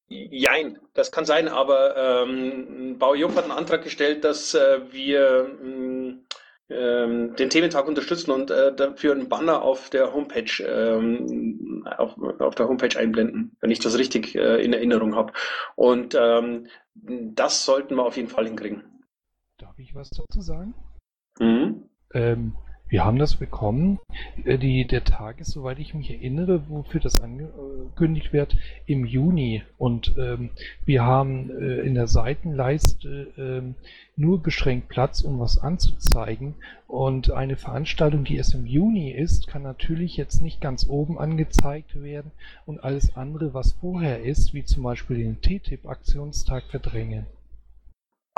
Jein, 0.07 0.79
das 0.95 1.11
kann 1.11 1.25
sein, 1.25 1.47
aber 1.47 2.23
ähm, 2.23 2.97
Bauer 2.97 3.15
Jupp 3.15 3.35
hat 3.35 3.43
einen 3.43 3.51
Antrag 3.51 3.83
gestellt, 3.83 4.23
dass 4.23 4.55
äh, 4.55 4.91
wir 4.91 5.55
mh, 5.61 6.17
ähm, 6.69 7.35
den 7.35 7.49
Thementag 7.49 7.87
unterstützen 7.87 8.31
und 8.31 8.49
äh, 8.49 8.73
dafür 8.75 9.13
einen 9.13 9.29
Banner 9.29 9.61
auf 9.61 9.89
der 9.89 10.13
Homepage 10.13 10.63
ähm, 10.63 11.83
auf, 11.97 12.17
auf 12.39 12.55
der 12.55 12.67
Homepage 12.67 12.97
einblenden, 12.97 13.55
wenn 13.59 13.71
ich 13.71 13.79
das 13.79 13.97
richtig 13.97 14.35
äh, 14.35 14.63
in 14.63 14.73
Erinnerung 14.73 15.15
habe. 15.15 15.33
Und 15.75 16.15
ähm, 16.19 16.67
das 16.93 17.65
sollten 17.65 17.95
wir 17.95 18.03
auf 18.03 18.17
jeden 18.17 18.29
Fall 18.29 18.45
hinkriegen. 18.45 18.83
Darf 19.57 19.77
ich 19.77 19.93
was 19.93 20.09
dazu 20.09 20.41
sagen? 20.41 20.73
Mhm. 21.39 21.89
Ähm, 22.13 22.55
wir 22.89 23.05
haben 23.05 23.19
das 23.19 23.35
bekommen. 23.35 23.99
Äh, 24.43 24.57
Die, 24.57 24.85
der 24.85 25.03
Tag 25.03 25.39
ist, 25.39 25.51
soweit 25.51 25.79
ich 25.79 25.93
mich 25.93 26.09
erinnere, 26.09 26.69
wofür 26.69 26.99
das 26.99 27.21
angekündigt 27.21 28.33
wird, 28.33 28.57
im 28.85 29.05
Juni. 29.05 29.63
Und 29.77 30.15
ähm, 30.17 30.49
wir 30.85 31.03
haben 31.03 31.49
äh, 31.51 31.81
in 31.81 31.93
der 31.93 32.07
Seitenleiste 32.07 33.27
ähm, 33.37 33.75
nur 34.15 34.41
beschränkt 34.41 34.89
Platz, 34.89 35.21
um 35.21 35.39
was 35.39 35.59
anzuzeigen. 35.59 36.55
Und 36.87 37.31
eine 37.31 37.55
Veranstaltung, 37.55 38.23
die 38.23 38.35
erst 38.35 38.55
im 38.55 38.65
Juni 38.65 39.11
ist, 39.11 39.47
kann 39.47 39.61
natürlich 39.61 40.17
jetzt 40.17 40.41
nicht 40.41 40.59
ganz 40.59 40.89
oben 40.89 41.19
angezeigt 41.19 42.01
werden 42.01 42.31
und 42.65 42.83
alles 42.83 43.15
andere, 43.15 43.53
was 43.53 43.73
vorher 43.73 44.23
ist, 44.23 44.53
wie 44.53 44.63
zum 44.63 44.83
Beispiel 44.83 45.17
den 45.17 45.41
TTIP-Aktionstag, 45.41 46.63
verdrängen. 46.63 47.25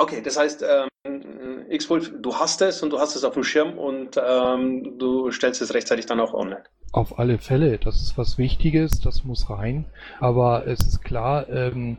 Okay, 0.02 0.20
das 0.20 0.36
heißt, 0.36 0.64
ähm, 0.64 1.64
X-Wolf, 1.70 2.10
du 2.20 2.34
hast 2.34 2.60
es 2.60 2.82
und 2.82 2.90
du 2.90 2.98
hast 2.98 3.14
es 3.14 3.22
auf 3.22 3.34
dem 3.34 3.44
Schirm 3.44 3.78
und 3.78 4.20
ähm, 4.20 4.98
du 4.98 5.30
stellst 5.30 5.62
es 5.62 5.74
rechtzeitig 5.74 6.06
dann 6.06 6.18
auch 6.18 6.34
online. 6.34 6.64
Auf 6.90 7.20
alle 7.20 7.38
Fälle, 7.38 7.78
das 7.78 8.02
ist 8.02 8.18
was 8.18 8.36
Wichtiges, 8.36 9.00
das 9.00 9.22
muss 9.22 9.48
rein. 9.48 9.84
Aber 10.18 10.66
es 10.66 10.80
ist 10.80 11.04
klar, 11.04 11.48
ähm, 11.48 11.98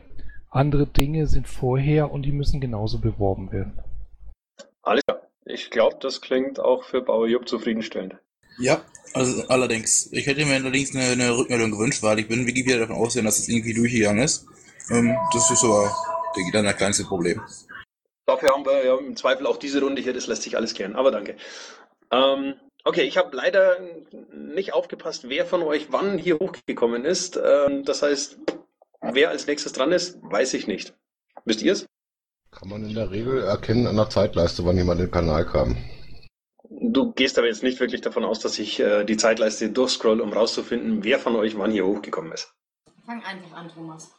andere 0.50 0.86
Dinge 0.86 1.26
sind 1.26 1.48
vorher 1.48 2.12
und 2.12 2.24
die 2.24 2.32
müssen 2.32 2.60
genauso 2.60 2.98
beworben 2.98 3.52
werden. 3.52 3.72
Alles 4.82 5.02
klar. 5.06 5.22
Ich 5.46 5.70
glaube, 5.70 5.96
das 5.98 6.20
klingt 6.20 6.60
auch 6.60 6.84
für 6.84 7.00
Bauer 7.00 7.26
Jupp 7.26 7.48
zufriedenstellend. 7.48 8.16
Ja, 8.58 8.82
also 9.14 9.48
allerdings. 9.48 10.12
Ich 10.12 10.26
hätte 10.26 10.44
mir 10.44 10.56
allerdings 10.56 10.94
eine, 10.94 11.06
eine 11.06 11.34
Rückmeldung 11.34 11.70
gewünscht, 11.70 12.02
weil 12.02 12.18
ich 12.18 12.28
bin 12.28 12.46
Wikipedia 12.46 12.80
davon 12.80 12.96
ausgehen, 12.96 13.24
dass 13.24 13.38
es 13.38 13.48
irgendwie 13.48 13.72
durchgegangen 13.72 14.22
ist. 14.22 14.46
Ähm, 14.90 15.16
das 15.32 15.50
ist 15.50 15.64
aber, 15.64 15.90
denke 16.36 16.48
ich, 16.48 16.52
dann 16.52 16.66
das 16.66 16.76
kleinste 16.76 17.04
Problem. 17.04 17.40
Dafür 18.26 18.50
haben 18.50 18.64
wir 18.64 18.84
ja 18.84 18.96
im 18.96 19.16
Zweifel 19.16 19.46
auch 19.46 19.58
diese 19.58 19.80
Runde 19.80 20.00
hier, 20.00 20.14
das 20.14 20.26
lässt 20.26 20.42
sich 20.42 20.56
alles 20.56 20.74
klären, 20.74 20.96
aber 20.96 21.10
danke. 21.10 21.36
Ähm, 22.10 22.54
okay, 22.84 23.02
ich 23.02 23.16
habe 23.18 23.36
leider 23.36 23.78
nicht 24.32 24.72
aufgepasst, 24.72 25.28
wer 25.28 25.44
von 25.44 25.62
euch 25.62 25.92
wann 25.92 26.16
hier 26.16 26.38
hochgekommen 26.38 27.04
ist. 27.04 27.36
Ähm, 27.36 27.84
das 27.84 28.02
heißt, 28.02 28.38
wer 29.02 29.30
als 29.30 29.46
nächstes 29.46 29.72
dran 29.72 29.92
ist, 29.92 30.18
weiß 30.22 30.54
ich 30.54 30.66
nicht. 30.66 30.94
Wisst 31.44 31.62
ihr 31.62 31.72
es? 31.72 31.86
Kann 32.50 32.68
man 32.68 32.84
in 32.84 32.94
der 32.94 33.10
Regel 33.10 33.42
erkennen 33.42 33.86
an 33.86 33.96
der 33.96 34.08
Zeitleiste, 34.08 34.64
wann 34.64 34.76
jemand 34.76 35.00
in 35.00 35.06
den 35.06 35.12
Kanal 35.12 35.44
kam. 35.44 35.76
Du 36.70 37.12
gehst 37.12 37.36
aber 37.38 37.48
jetzt 37.48 37.62
nicht 37.62 37.80
wirklich 37.80 38.00
davon 38.00 38.24
aus, 38.24 38.40
dass 38.40 38.58
ich 38.58 38.80
äh, 38.80 39.04
die 39.04 39.16
Zeitleiste 39.16 39.70
durchscroll, 39.70 40.20
um 40.20 40.32
rauszufinden, 40.32 41.04
wer 41.04 41.18
von 41.18 41.36
euch 41.36 41.58
wann 41.58 41.70
hier 41.70 41.86
hochgekommen 41.86 42.32
ist. 42.32 42.54
Fang 43.04 43.22
einfach 43.22 43.52
an, 43.56 43.68
Thomas. 43.68 44.14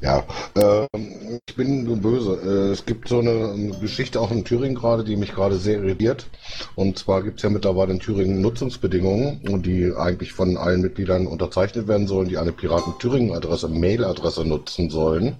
Ja, 0.00 0.24
ähm, 0.54 1.40
ich 1.46 1.56
bin 1.56 1.84
nur 1.84 1.96
böse. 1.96 2.38
Äh, 2.44 2.72
es 2.72 2.86
gibt 2.86 3.08
so 3.08 3.18
eine 3.18 3.72
Geschichte 3.80 4.20
auch 4.20 4.30
in 4.30 4.44
Thüringen 4.44 4.76
gerade, 4.76 5.02
die 5.02 5.16
mich 5.16 5.34
gerade 5.34 5.56
sehr 5.56 5.78
irritiert. 5.78 6.26
Und 6.76 6.98
zwar 6.98 7.22
gibt 7.22 7.38
es 7.38 7.42
ja 7.42 7.50
mittlerweile 7.50 7.92
in 7.92 8.00
Thüringen 8.00 8.40
Nutzungsbedingungen, 8.40 9.62
die 9.62 9.92
eigentlich 9.96 10.32
von 10.32 10.56
allen 10.56 10.82
Mitgliedern 10.82 11.26
unterzeichnet 11.26 11.88
werden 11.88 12.06
sollen, 12.06 12.28
die 12.28 12.38
eine 12.38 12.52
Piraten-Thüringen-Adresse, 12.52 13.68
Mail-Adresse 13.68 14.44
nutzen 14.44 14.88
sollen. 14.90 15.36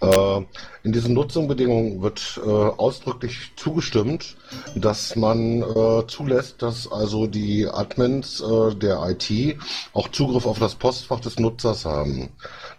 Äh, 0.00 0.40
in 0.84 0.92
diesen 0.92 1.14
Nutzungsbedingungen 1.14 2.02
wird 2.02 2.40
äh, 2.44 2.48
ausdrücklich 2.48 3.52
zugestimmt, 3.56 4.36
dass 4.76 5.16
man 5.16 5.62
äh, 5.62 6.06
zulässt, 6.06 6.62
dass 6.62 6.90
also 6.90 7.26
die 7.26 7.66
Admins 7.66 8.42
der 8.80 9.00
IT 9.08 9.58
auch 9.92 10.08
Zugriff 10.08 10.46
auf 10.46 10.58
das 10.58 10.76
Postfach 10.76 11.20
des 11.20 11.38
Nutzers 11.38 11.84
haben. 11.84 12.28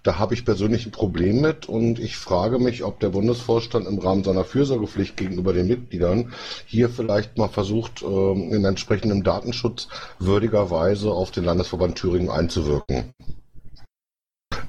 Da 0.04 0.18
habe 0.18 0.34
ich 0.34 0.46
persönlich 0.46 0.86
ein 0.86 0.92
Problem 0.92 1.42
mit 1.42 1.68
und 1.68 2.00
ich 2.00 2.16
frage 2.16 2.58
mich, 2.58 2.84
ob 2.84 3.00
der 3.00 3.10
Bundesvorstand 3.10 3.88
im 3.88 4.00
Rahmen 4.00 4.24
seiner 4.24 4.46
Fürsorgepflicht 4.46 5.18
gegenüber 5.18 5.54
den 5.54 5.68
Mitgliedern 5.68 6.34
hier 6.66 6.90
vielleicht 6.90 7.38
mal 7.38 7.50
versucht, 7.50 8.02
ähm, 8.02 8.54
in 8.54 8.64
entsprechendem 8.64 9.24
Datenschutz 9.24 9.90
würdigerweise 10.20 11.12
auf 11.12 11.32
den 11.32 11.44
Landesverband 11.44 11.98
Thüringen 11.98 12.30
einzuwirken 12.30 13.14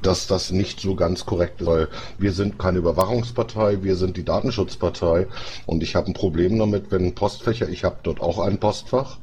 dass 0.02 0.26
das 0.26 0.50
nicht 0.50 0.80
so 0.80 0.94
ganz 0.94 1.26
korrekt 1.26 1.60
ist, 1.60 1.66
weil 1.66 1.88
wir 2.18 2.32
sind 2.32 2.58
keine 2.58 2.78
Überwachungspartei, 2.78 3.82
wir 3.82 3.96
sind 3.96 4.16
die 4.16 4.24
Datenschutzpartei 4.24 5.26
und 5.66 5.82
ich 5.82 5.94
habe 5.96 6.08
ein 6.08 6.14
Problem 6.14 6.58
damit, 6.58 6.90
wenn 6.90 7.14
Postfächer, 7.14 7.68
ich 7.68 7.84
habe 7.84 7.98
dort 8.02 8.20
auch 8.20 8.38
ein 8.38 8.58
Postfach, 8.58 9.18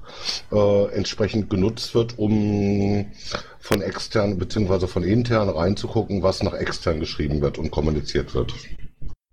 äh, 0.52 0.86
entsprechend 0.94 1.50
genutzt 1.50 1.96
wird, 1.96 2.18
um 2.18 3.06
von 3.60 3.82
extern 3.82 4.38
bzw. 4.38 4.88
von 4.88 5.04
intern 5.04 5.50
reinzugucken, 5.50 6.24
was 6.24 6.42
nach 6.44 6.54
extern 6.54 7.00
geschrieben 7.00 7.42
wird 7.42 7.58
und 7.58 7.72
kommuniziert 7.72 8.34
wird. 8.34 8.54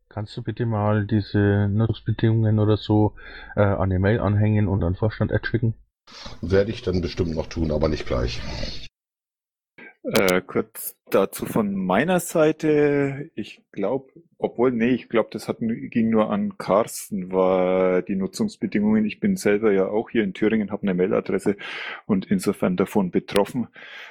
Kannst 0.08 0.36
du 0.36 0.42
bitte 0.42 0.64
mal 0.64 1.06
diese 1.06 1.68
Nutzungsbedingungen 1.68 2.60
oder 2.60 2.76
so 2.76 3.14
äh, 3.56 3.62
an 3.62 3.90
die 3.90 3.98
Mail 3.98 4.20
anhängen 4.20 4.68
und 4.68 4.84
an 4.84 4.94
Vorstand 4.94 5.32
schicken? 5.44 5.74
Werde 6.40 6.70
ich 6.70 6.82
dann 6.82 7.00
bestimmt 7.00 7.34
noch 7.34 7.46
tun, 7.46 7.72
aber 7.72 7.88
nicht 7.88 8.06
gleich. 8.06 8.40
Äh, 10.04 10.42
kurz 10.42 10.94
dazu 11.11 11.46
von 11.46 11.75
meiner 11.75 12.20
Seite. 12.20 13.30
Ich 13.34 13.62
glaube, 13.73 14.12
obwohl, 14.38 14.73
nee, 14.73 14.90
ich 14.90 15.08
glaube, 15.08 15.28
das 15.32 15.49
hat, 15.49 15.58
ging 15.61 16.11
nur 16.11 16.30
an 16.30 16.58
Carsten, 16.58 17.32
war 17.32 18.02
die 18.02 18.16
Nutzungsbedingungen. 18.16 19.04
Ich 19.06 19.20
bin 19.20 19.37
selber 19.37 19.73
ja 19.73 19.88
auch 19.88 20.11
hier 20.11 20.23
in 20.23 20.34
Thüringen, 20.34 20.70
habe 20.70 20.82
eine 20.82 20.94
Mailadresse 20.94 21.56
und 22.06 22.30
insofern 22.30 22.76
davon 22.76 23.11
betroffen. 23.11 23.68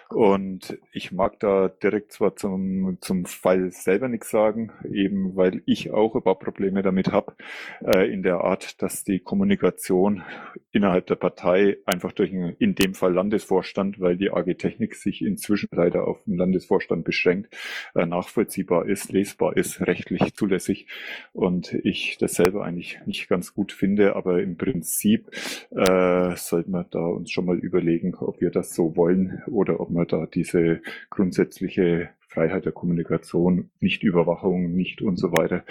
Und 0.09 0.77
ich 0.91 1.12
mag 1.12 1.39
da 1.39 1.69
direkt 1.69 2.13
zwar 2.13 2.35
zum, 2.35 2.97
zum 3.01 3.25
Fall 3.25 3.71
selber 3.71 4.07
nichts 4.07 4.29
sagen, 4.29 4.71
eben 4.91 5.35
weil 5.35 5.62
ich 5.65 5.91
auch 5.91 6.15
ein 6.15 6.23
paar 6.23 6.39
Probleme 6.39 6.83
damit 6.83 7.12
habe, 7.12 7.35
äh, 7.83 8.12
in 8.12 8.23
der 8.23 8.41
Art, 8.41 8.81
dass 8.81 9.03
die 9.03 9.19
Kommunikation 9.19 10.23
innerhalb 10.71 11.07
der 11.07 11.15
Partei 11.15 11.77
einfach 11.85 12.12
durch 12.12 12.31
einen, 12.31 12.55
in 12.59 12.75
dem 12.75 12.93
Fall 12.93 13.13
Landesvorstand, 13.13 14.00
weil 14.00 14.17
die 14.17 14.31
AG 14.31 14.53
Technik 14.57 14.95
sich 14.95 15.21
inzwischen 15.21 15.69
leider 15.71 16.07
auf 16.07 16.23
den 16.25 16.38
Landesvorstand 16.38 16.82
beschränkt, 16.87 17.55
äh, 17.95 18.05
nachvollziehbar 18.05 18.85
ist, 18.85 19.11
lesbar 19.11 19.57
ist, 19.57 19.81
rechtlich 19.81 20.33
zulässig 20.35 20.87
und 21.33 21.73
ich 21.73 22.17
das 22.19 22.33
selber 22.33 22.63
eigentlich 22.63 22.99
nicht 23.05 23.27
ganz 23.27 23.53
gut 23.53 23.71
finde, 23.71 24.15
aber 24.15 24.41
im 24.41 24.57
Prinzip 24.57 25.29
äh, 25.71 26.35
sollten 26.35 26.71
wir 26.71 26.85
da 26.89 27.05
uns 27.05 27.31
schon 27.31 27.45
mal 27.45 27.57
überlegen, 27.57 28.15
ob 28.15 28.41
wir 28.41 28.51
das 28.51 28.73
so 28.73 28.95
wollen 28.95 29.41
oder 29.47 29.79
ob 29.79 29.89
wir 29.89 30.05
da 30.05 30.25
diese 30.25 30.81
grundsätzliche 31.09 32.09
Freiheit 32.33 32.65
der 32.65 32.71
Kommunikation, 32.71 33.69
Nichtüberwachung, 33.79 34.75
nicht 34.75 35.01
und 35.03 35.17
so 35.17 35.31
weiter, 35.31 35.63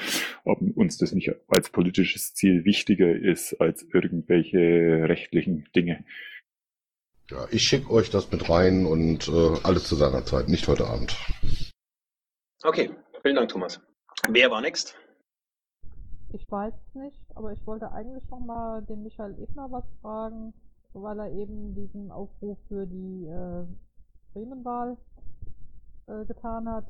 ob 0.44 0.60
uns 0.76 0.96
das 0.96 1.12
nicht 1.12 1.32
als 1.48 1.70
politisches 1.70 2.34
Ziel 2.34 2.64
wichtiger 2.64 3.10
ist 3.14 3.54
als 3.60 3.82
irgendwelche 3.92 5.08
rechtlichen 5.08 5.66
Dinge. 5.74 6.04
Ja, 7.30 7.46
ich 7.50 7.62
schicke 7.62 7.90
euch 7.90 8.10
das 8.10 8.30
mit 8.30 8.48
rein 8.48 8.84
und 8.86 9.28
äh, 9.28 9.58
alles 9.62 9.84
zu 9.84 9.94
seiner 9.94 10.24
Zeit, 10.24 10.48
nicht 10.48 10.68
heute 10.68 10.86
Abend. 10.86 11.16
Okay, 12.62 12.90
vielen 13.22 13.36
Dank, 13.36 13.48
Thomas. 13.48 13.80
Wer 14.28 14.50
war 14.50 14.60
next? 14.60 14.94
Ich 16.32 16.50
weiß 16.50 16.72
es 16.74 16.94
nicht, 16.94 17.20
aber 17.34 17.52
ich 17.52 17.66
wollte 17.66 17.92
eigentlich 17.92 18.28
noch 18.30 18.40
mal 18.40 18.82
den 18.82 19.02
Michael 19.02 19.38
Ebner 19.38 19.70
was 19.70 19.84
fragen, 20.00 20.54
weil 20.92 21.18
er 21.18 21.30
eben 21.30 21.74
diesen 21.74 22.10
Aufruf 22.10 22.58
für 22.68 22.86
die 22.86 23.26
äh, 23.26 23.66
Bremenwahl 24.32 24.96
äh, 26.06 26.24
getan 26.24 26.68
hat. 26.68 26.86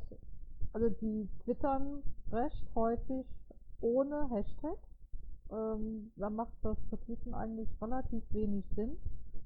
Also 0.73 0.89
die 0.89 1.29
twittern 1.45 2.03
recht 2.31 2.67
häufig 2.75 3.27
ohne 3.81 4.29
Hashtag. 4.31 4.79
Ähm, 5.51 6.13
da 6.17 6.31
macht 6.31 6.55
das 6.63 6.79
Vertiefen 6.89 7.35
eigentlich 7.35 7.69
relativ 7.81 8.23
wenig 8.31 8.65
Sinn. 8.75 8.97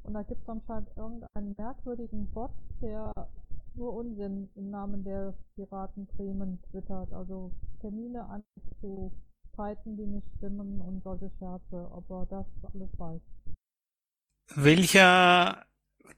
Und 0.06 0.14
da 0.14 0.22
gibt 0.22 0.42
es 0.42 0.48
anscheinend 0.48 0.88
irgendeinen 0.96 1.54
merkwürdigen 1.58 2.30
Bot, 2.32 2.52
der 2.80 3.12
nur 3.74 3.94
Unsinn 3.94 4.48
im 4.54 4.70
Namen 4.70 5.02
der 5.02 5.34
Piraten 5.56 6.06
Bremen 6.06 6.62
twittert. 6.70 7.12
Also 7.12 7.50
Termine 7.80 8.24
an 8.24 8.44
zu 8.80 9.12
Zeiten, 9.56 9.96
die 9.96 10.06
nicht 10.06 10.26
stimmen 10.36 10.80
und 10.80 11.02
solche 11.02 11.30
Scherze, 11.38 11.90
ob 11.90 12.08
er 12.10 12.26
das 12.26 12.46
alles 12.72 12.90
weiß. 12.98 13.20
Welcher 14.54 15.66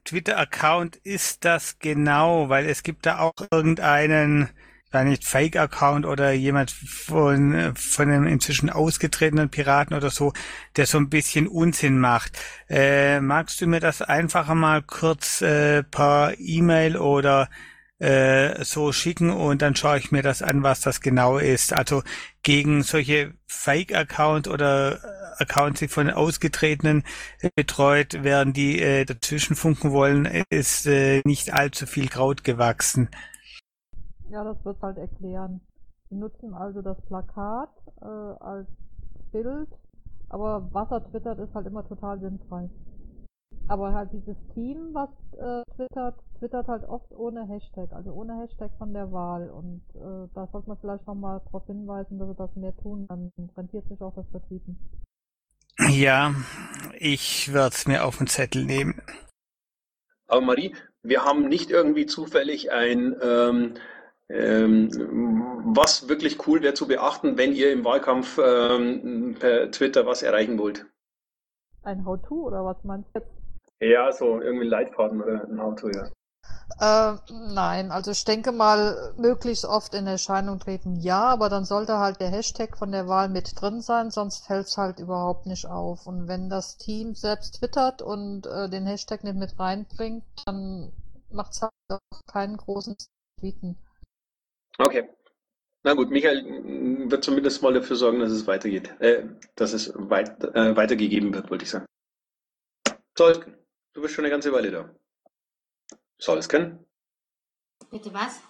Twitter-Account 0.03 0.97
ist 0.97 1.43
das 1.43 1.79
genau? 1.79 2.47
Weil 2.49 2.67
es 2.67 2.83
gibt 2.83 3.07
da 3.07 3.19
auch 3.19 3.33
irgendeinen, 3.51 4.49
war 4.91 5.03
nicht 5.03 5.25
Fake-Account 5.25 6.05
oder 6.05 6.31
jemand 6.31 6.71
von, 6.71 7.73
von 7.75 8.09
einem 8.09 8.27
inzwischen 8.27 8.69
ausgetretenen 8.69 9.49
Piraten 9.49 9.95
oder 9.95 10.09
so, 10.09 10.33
der 10.75 10.85
so 10.85 10.97
ein 10.97 11.09
bisschen 11.09 11.47
Unsinn 11.47 11.99
macht. 11.99 12.39
Äh, 12.69 13.19
magst 13.21 13.61
du 13.61 13.67
mir 13.67 13.79
das 13.79 14.01
einfach 14.01 14.53
mal 14.53 14.81
kurz 14.81 15.41
äh, 15.41 15.83
per 15.83 16.33
E-Mail 16.39 16.97
oder 16.97 17.49
äh, 17.99 18.63
so 18.63 18.91
schicken 18.91 19.29
und 19.29 19.61
dann 19.61 19.75
schaue 19.75 19.99
ich 19.99 20.11
mir 20.11 20.23
das 20.23 20.41
an, 20.41 20.63
was 20.63 20.81
das 20.81 21.01
genau 21.01 21.37
ist. 21.37 21.73
Also 21.73 22.01
gegen 22.43 22.83
solche 22.83 23.33
Fake-Accounts 23.47 24.49
oder 24.49 24.99
Accounts, 25.37 25.79
die 25.79 25.87
von 25.87 26.09
Ausgetretenen 26.09 27.03
betreut 27.55 28.23
werden, 28.23 28.53
die 28.53 28.81
äh, 28.81 29.05
dazwischen 29.05 29.55
funken 29.55 29.91
wollen, 29.91 30.25
ist 30.49 30.85
äh, 30.87 31.21
nicht 31.25 31.53
allzu 31.53 31.85
viel 31.85 32.07
Kraut 32.07 32.43
gewachsen. 32.43 33.09
Ja, 34.29 34.43
das 34.43 34.63
wird 34.63 34.81
halt 34.81 34.97
erklären. 34.97 35.61
Sie 36.09 36.15
nutzen 36.15 36.53
also 36.53 36.81
das 36.81 36.99
Plakat 37.01 37.69
äh, 38.01 38.05
als 38.05 38.67
Bild, 39.31 39.69
aber 40.29 40.67
was 40.71 40.89
er 40.91 41.07
twittert, 41.09 41.39
ist 41.39 41.53
halt 41.53 41.67
immer 41.67 41.87
total 41.87 42.19
sinnfrei. 42.19 42.69
Aber 43.67 43.93
halt 43.93 44.11
dieses 44.13 44.37
Team, 44.53 44.93
was 44.93 45.09
äh, 45.37 45.61
twittert, 45.75 46.15
twittert 46.39 46.67
halt 46.67 46.83
oft 46.85 47.11
ohne 47.11 47.47
Hashtag, 47.47 47.91
also 47.91 48.11
ohne 48.11 48.39
Hashtag 48.39 48.71
von 48.79 48.93
der 48.93 49.11
Wahl. 49.11 49.49
Und 49.49 49.81
äh, 49.95 50.27
da 50.33 50.47
sollte 50.51 50.69
man 50.69 50.77
vielleicht 50.79 51.05
nochmal 51.05 51.41
darauf 51.45 51.65
hinweisen, 51.67 52.17
dass 52.17 52.27
wir 52.27 52.35
das 52.35 52.55
mehr 52.55 52.75
tun, 52.77 53.05
dann 53.07 53.31
rentiert 53.55 53.87
sich 53.87 54.01
auch 54.01 54.13
das 54.15 54.27
Vertweeten. 54.29 54.77
Ja, 55.87 56.33
ich 56.97 57.53
werde 57.53 57.75
es 57.75 57.87
mir 57.87 58.05
auf 58.05 58.17
den 58.17 58.27
Zettel 58.27 58.65
nehmen. 58.65 59.01
Aber 60.27 60.41
Marie, 60.41 60.75
wir 61.03 61.23
haben 61.23 61.47
nicht 61.47 61.71
irgendwie 61.71 62.05
zufällig 62.05 62.71
ein, 62.71 63.15
ähm, 63.21 63.73
was 64.29 66.07
wirklich 66.07 66.47
cool 66.47 66.61
wäre 66.61 66.75
zu 66.75 66.87
beachten, 66.87 67.37
wenn 67.37 67.53
ihr 67.53 67.71
im 67.71 67.83
Wahlkampf 67.83 68.37
ähm, 68.37 69.35
per 69.39 69.71
Twitter 69.71 70.05
was 70.05 70.21
erreichen 70.21 70.59
wollt. 70.59 70.85
Ein 71.81 72.05
How-To 72.05 72.35
oder 72.47 72.63
was 72.63 72.83
meinst 72.83 73.09
du 73.13 73.19
jetzt? 73.19 73.31
Ja, 73.79 74.11
so 74.11 74.39
irgendwie 74.39 74.65
ein 74.65 74.69
Leitfaden 74.69 75.21
oder 75.21 75.45
ein 75.45 75.59
Auto, 75.59 75.89
ja. 75.89 76.09
Äh, 76.79 77.17
nein, 77.53 77.91
also 77.91 78.11
ich 78.11 78.23
denke 78.23 78.51
mal, 78.51 79.13
möglichst 79.17 79.65
oft 79.65 79.93
in 79.95 80.05
Erscheinung 80.05 80.59
treten, 80.59 80.97
ja, 80.97 81.23
aber 81.23 81.49
dann 81.49 81.65
sollte 81.65 81.97
halt 81.97 82.21
der 82.21 82.29
Hashtag 82.29 82.77
von 82.77 82.91
der 82.91 83.07
Wahl 83.07 83.29
mit 83.29 83.59
drin 83.59 83.81
sein, 83.81 84.11
sonst 84.11 84.45
fällt 84.45 84.67
es 84.67 84.77
halt 84.77 84.99
überhaupt 84.99 85.45
nicht 85.45 85.65
auf. 85.65 86.05
Und 86.05 86.27
wenn 86.27 86.49
das 86.49 86.77
Team 86.77 87.15
selbst 87.15 87.59
twittert 87.59 88.01
und 88.01 88.45
äh, 88.45 88.69
den 88.69 88.85
Hashtag 88.85 89.23
nicht 89.23 89.37
mit 89.37 89.59
reinbringt, 89.59 90.23
dann 90.45 90.93
macht 91.31 91.53
es 91.53 91.61
halt 91.61 91.71
auch 91.89 92.21
keinen 92.27 92.57
großen 92.57 92.95
Tweeten. 93.39 93.77
Okay. 94.79 95.09
Na 95.83 95.93
gut, 95.93 96.09
Michael 96.09 96.43
mm, 96.43 97.11
wird 97.11 97.23
zumindest 97.23 97.61
mal 97.61 97.73
dafür 97.73 97.95
sorgen, 97.95 98.19
dass 98.19 98.31
es 98.31 98.47
weitergeht. 98.47 98.89
Äh, 98.99 99.25
dass 99.55 99.73
es 99.73 99.93
weit, 99.95 100.43
äh, 100.43 100.75
weitergegeben 100.75 101.33
wird, 101.33 101.49
wollte 101.49 101.63
ich 101.63 101.69
sagen. 101.69 101.85
Solken, 103.17 103.55
du 103.93 104.01
bist 104.01 104.13
schon 104.13 104.25
eine 104.25 104.31
ganze 104.31 104.51
Weile 104.51 104.71
da. 104.71 104.95
Solsken, 106.17 106.85
Bitte 107.89 108.13
was? 108.13 108.41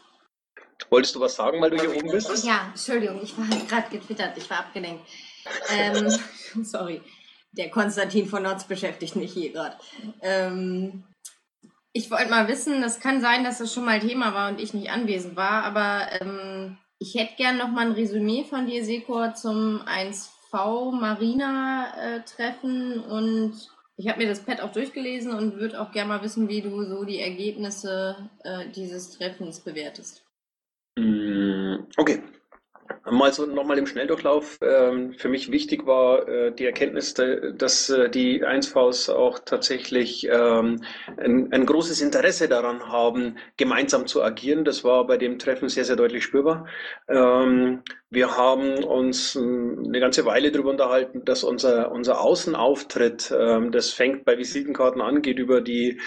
wolltest 0.90 1.16
du 1.16 1.20
was 1.20 1.36
sagen, 1.36 1.62
weil 1.62 1.70
du 1.70 1.80
hier 1.80 1.96
oben 1.96 2.12
bist? 2.12 2.44
Ja, 2.44 2.68
Entschuldigung, 2.70 3.22
ich 3.22 3.38
war 3.38 3.46
gerade 3.68 3.90
getwittert, 3.90 4.38
ich 4.38 4.50
war 4.50 4.60
abgelenkt. 4.60 5.06
Ähm, 5.70 6.10
sorry, 6.64 7.02
der 7.52 7.70
Konstantin 7.70 8.28
von 8.28 8.44
Notz 8.44 8.66
beschäftigt 8.66 9.16
mich 9.16 9.34
hier 9.34 9.52
gerade. 9.52 9.78
Ähm, 10.22 11.04
ich 11.94 12.12
wollte 12.12 12.30
mal 12.30 12.48
wissen, 12.48 12.82
das 12.82 13.00
kann 13.00 13.22
sein, 13.22 13.44
dass 13.44 13.58
das 13.58 13.74
schon 13.74 13.86
mal 13.86 14.00
Thema 14.00 14.34
war 14.34 14.52
und 14.52 14.60
ich 14.60 14.74
nicht 14.74 14.92
anwesend 14.92 15.36
war, 15.36 15.64
aber 15.64 16.22
ähm, 16.22 16.78
ich 17.00 17.16
hätte 17.16 17.36
gern 17.38 17.58
noch 17.58 17.70
mal 17.70 17.88
ein 17.88 17.94
Resümee 17.94 18.44
von 18.44 18.68
dir, 18.68 18.84
Sekor, 18.84 19.34
zum 19.34 19.82
1V 19.82 20.92
Marina-Treffen 20.92 23.00
und 23.00 23.54
ich 23.98 24.08
habe 24.08 24.20
mir 24.20 24.28
das 24.28 24.46
Pad 24.46 24.62
auch 24.62 24.72
durchgelesen 24.72 25.34
und 25.34 25.58
würde 25.58 25.82
auch 25.82 25.92
gerne 25.92 26.10
mal 26.10 26.24
wissen, 26.24 26.48
wie 26.48 26.62
du 26.62 26.84
so 26.84 27.04
die 27.04 27.20
Ergebnisse 27.20 28.30
äh, 28.44 28.70
dieses 28.70 29.18
Treffens 29.18 29.60
bewertest. 29.60 30.24
Mm, 30.98 31.88
Okay. 31.98 32.22
Mal 33.10 33.34
so 33.34 33.46
nochmal 33.46 33.78
im 33.78 33.88
Schnelldurchlauf. 33.88 34.60
Ähm, 34.62 35.14
für 35.14 35.30
mich 35.30 35.52
wichtig 35.52 35.86
war 35.86 36.28
äh, 36.28 36.52
die 36.52 36.66
Erkenntnis, 36.66 37.14
dass 37.14 37.90
äh, 37.90 38.10
die 38.10 38.44
1Vs 38.44 39.10
auch 39.10 39.40
tatsächlich 39.40 40.28
ähm, 40.30 40.84
ein, 41.18 41.52
ein 41.52 41.66
großes 41.66 42.02
Interesse 42.02 42.48
daran 42.48 42.88
haben, 42.92 43.38
gemeinsam 43.58 44.06
zu 44.06 44.22
agieren. 44.24 44.64
Das 44.66 44.84
war 44.84 45.08
bei 45.08 45.18
dem 45.18 45.40
Treffen 45.40 45.70
sehr, 45.70 45.86
sehr 45.86 45.96
deutlich 45.96 46.24
spürbar. 46.24 46.68
Ähm, 47.08 47.82
wir 48.10 48.38
haben 48.38 48.84
uns 48.84 49.38
eine 49.38 50.00
ganze 50.00 50.26
Weile 50.26 50.52
darüber 50.52 50.72
unterhalten, 50.72 51.24
dass 51.26 51.44
unser, 51.44 51.92
unser 51.92 52.22
Außenauftritt, 52.22 53.30
das 53.30 53.92
fängt 53.92 54.26
bei 54.26 54.36
Visitenkarten 54.40 55.00
an, 55.00 55.22
geht 55.22 55.38
über 55.38 55.62
die 55.62 56.00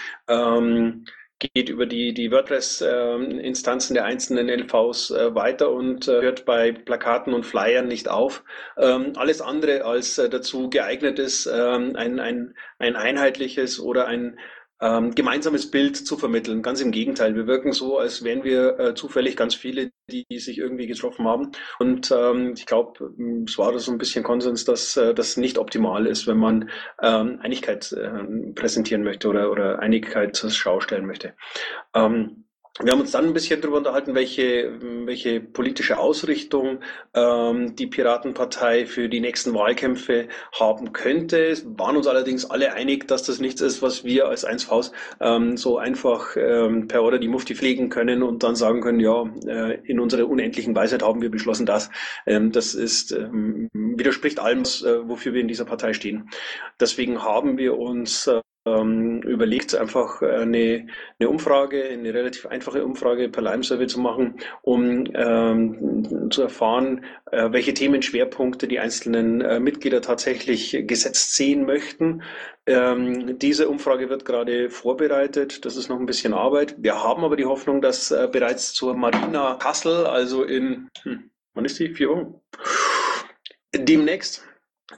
geht 1.53 1.69
über 1.69 1.85
die, 1.85 2.13
die 2.13 2.31
WordPress-Instanzen 2.31 3.93
der 3.93 4.05
einzelnen 4.05 4.49
LVs 4.49 5.11
äh, 5.11 5.35
weiter 5.35 5.71
und 5.71 6.07
äh, 6.07 6.21
hört 6.21 6.45
bei 6.45 6.71
Plakaten 6.71 7.33
und 7.33 7.45
Flyern 7.45 7.87
nicht 7.87 8.09
auf. 8.09 8.43
Ähm, 8.77 9.13
alles 9.15 9.41
andere 9.41 9.85
als 9.85 10.17
äh, 10.17 10.29
dazu 10.29 10.69
geeignet 10.69 11.19
ist, 11.19 11.45
ähm, 11.45 11.95
ein, 11.95 12.19
ein, 12.19 12.55
ein 12.79 12.95
einheitliches 12.95 13.79
oder 13.79 14.07
ein 14.07 14.37
ähm, 14.81 15.15
gemeinsames 15.15 15.69
Bild 15.71 15.95
zu 15.95 16.17
vermitteln. 16.17 16.61
Ganz 16.61 16.81
im 16.81 16.91
Gegenteil, 16.91 17.35
wir 17.35 17.47
wirken 17.47 17.71
so, 17.71 17.97
als 17.97 18.23
wären 18.23 18.43
wir 18.43 18.79
äh, 18.79 18.95
zufällig 18.95 19.37
ganz 19.37 19.55
viele, 19.55 19.91
die, 20.09 20.25
die 20.29 20.39
sich 20.39 20.57
irgendwie 20.57 20.87
getroffen 20.87 21.25
haben. 21.25 21.51
Und 21.79 22.11
ähm, 22.11 22.53
ich 22.57 22.65
glaube, 22.65 23.13
es 23.47 23.57
war 23.57 23.77
so 23.79 23.91
ein 23.91 23.97
bisschen 23.97 24.23
Konsens, 24.23 24.65
dass 24.65 24.97
äh, 24.97 25.13
das 25.13 25.37
nicht 25.37 25.57
optimal 25.57 26.05
ist, 26.05 26.27
wenn 26.27 26.37
man 26.37 26.69
ähm, 27.01 27.39
Einigkeit 27.41 27.91
äh, 27.93 28.51
präsentieren 28.53 29.03
möchte 29.03 29.27
oder, 29.29 29.51
oder 29.51 29.79
Einigkeit 29.79 30.35
zur 30.35 30.51
Schau 30.51 30.79
stellen 30.81 31.05
möchte. 31.05 31.33
Ähm, 31.93 32.42
wir 32.81 32.91
haben 32.91 33.01
uns 33.01 33.11
dann 33.11 33.25
ein 33.25 33.33
bisschen 33.33 33.61
darüber 33.61 33.77
unterhalten, 33.77 34.15
welche, 34.15 34.79
welche 35.05 35.39
politische 35.39 35.99
Ausrichtung 35.99 36.79
ähm, 37.13 37.75
die 37.75 37.85
Piratenpartei 37.85 38.87
für 38.87 39.09
die 39.09 39.19
nächsten 39.19 39.53
Wahlkämpfe 39.53 40.27
haben 40.59 40.91
könnte. 40.91 41.53
Waren 41.77 41.97
uns 41.97 42.07
allerdings 42.07 42.45
alle 42.49 42.73
einig, 42.73 43.07
dass 43.07 43.21
das 43.21 43.39
nichts 43.39 43.61
ist, 43.61 43.83
was 43.83 44.03
wir 44.03 44.27
als 44.27 44.43
1Vs 44.43 44.91
ähm, 45.21 45.55
so 45.55 45.77
einfach 45.77 46.35
ähm, 46.35 46.87
per 46.87 47.03
Order 47.03 47.19
die 47.19 47.27
Mufti 47.27 47.53
pflegen 47.53 47.89
können 47.89 48.23
und 48.23 48.41
dann 48.41 48.55
sagen 48.55 48.81
können, 48.81 48.99
ja, 48.99 49.23
äh, 49.45 49.79
in 49.85 49.99
unserer 49.99 50.27
unendlichen 50.27 50.75
Weisheit 50.75 51.03
haben 51.03 51.21
wir 51.21 51.29
beschlossen, 51.29 51.67
dass 51.67 51.91
ähm, 52.25 52.51
das 52.51 52.73
ist 52.73 53.11
ähm, 53.11 53.69
widerspricht 53.73 54.39
allem, 54.39 54.61
was, 54.61 54.81
äh, 54.81 55.07
wofür 55.07 55.33
wir 55.33 55.41
in 55.41 55.47
dieser 55.47 55.65
Partei 55.65 55.93
stehen. 55.93 56.27
Deswegen 56.79 57.21
haben 57.21 57.59
wir 57.59 57.77
uns 57.77 58.25
äh, 58.25 58.41
überlegt, 58.65 59.75
einfach 59.75 60.21
eine, 60.21 60.87
eine 61.19 61.29
Umfrage, 61.29 61.83
eine 61.83 62.13
relativ 62.13 62.45
einfache 62.45 62.85
Umfrage 62.85 63.27
per 63.27 63.43
Lime-Survey 63.43 63.87
zu 63.87 63.99
machen, 63.99 64.39
um 64.61 65.03
ähm, 65.13 66.29
zu 66.31 66.43
erfahren, 66.43 67.03
äh, 67.31 67.51
welche 67.51 67.73
Themenschwerpunkte 67.73 68.69
die 68.69 68.79
einzelnen 68.79 69.41
äh, 69.41 69.59
Mitglieder 69.59 70.01
tatsächlich 70.01 70.77
gesetzt 70.87 71.35
sehen 71.35 71.65
möchten. 71.65 72.23
Ähm, 72.65 73.37
diese 73.37 73.67
Umfrage 73.67 74.09
wird 74.09 74.23
gerade 74.23 74.69
vorbereitet. 74.69 75.65
Das 75.65 75.75
ist 75.75 75.89
noch 75.89 75.99
ein 75.99 76.05
bisschen 76.05 76.33
Arbeit. 76.33 76.75
Wir 76.77 77.03
haben 77.03 77.25
aber 77.25 77.35
die 77.35 77.45
Hoffnung, 77.45 77.81
dass 77.81 78.11
äh, 78.11 78.29
bereits 78.31 78.71
zur 78.71 78.95
Marina 78.95 79.55
Kassel, 79.55 80.05
also 80.05 80.43
in, 80.43 80.89
hm, 81.01 81.29
wann 81.53 81.65
ist 81.65 81.79
die? 81.79 81.93
Vier 81.93 82.09
Wochen? 82.09 82.35
Demnächst 83.75 84.45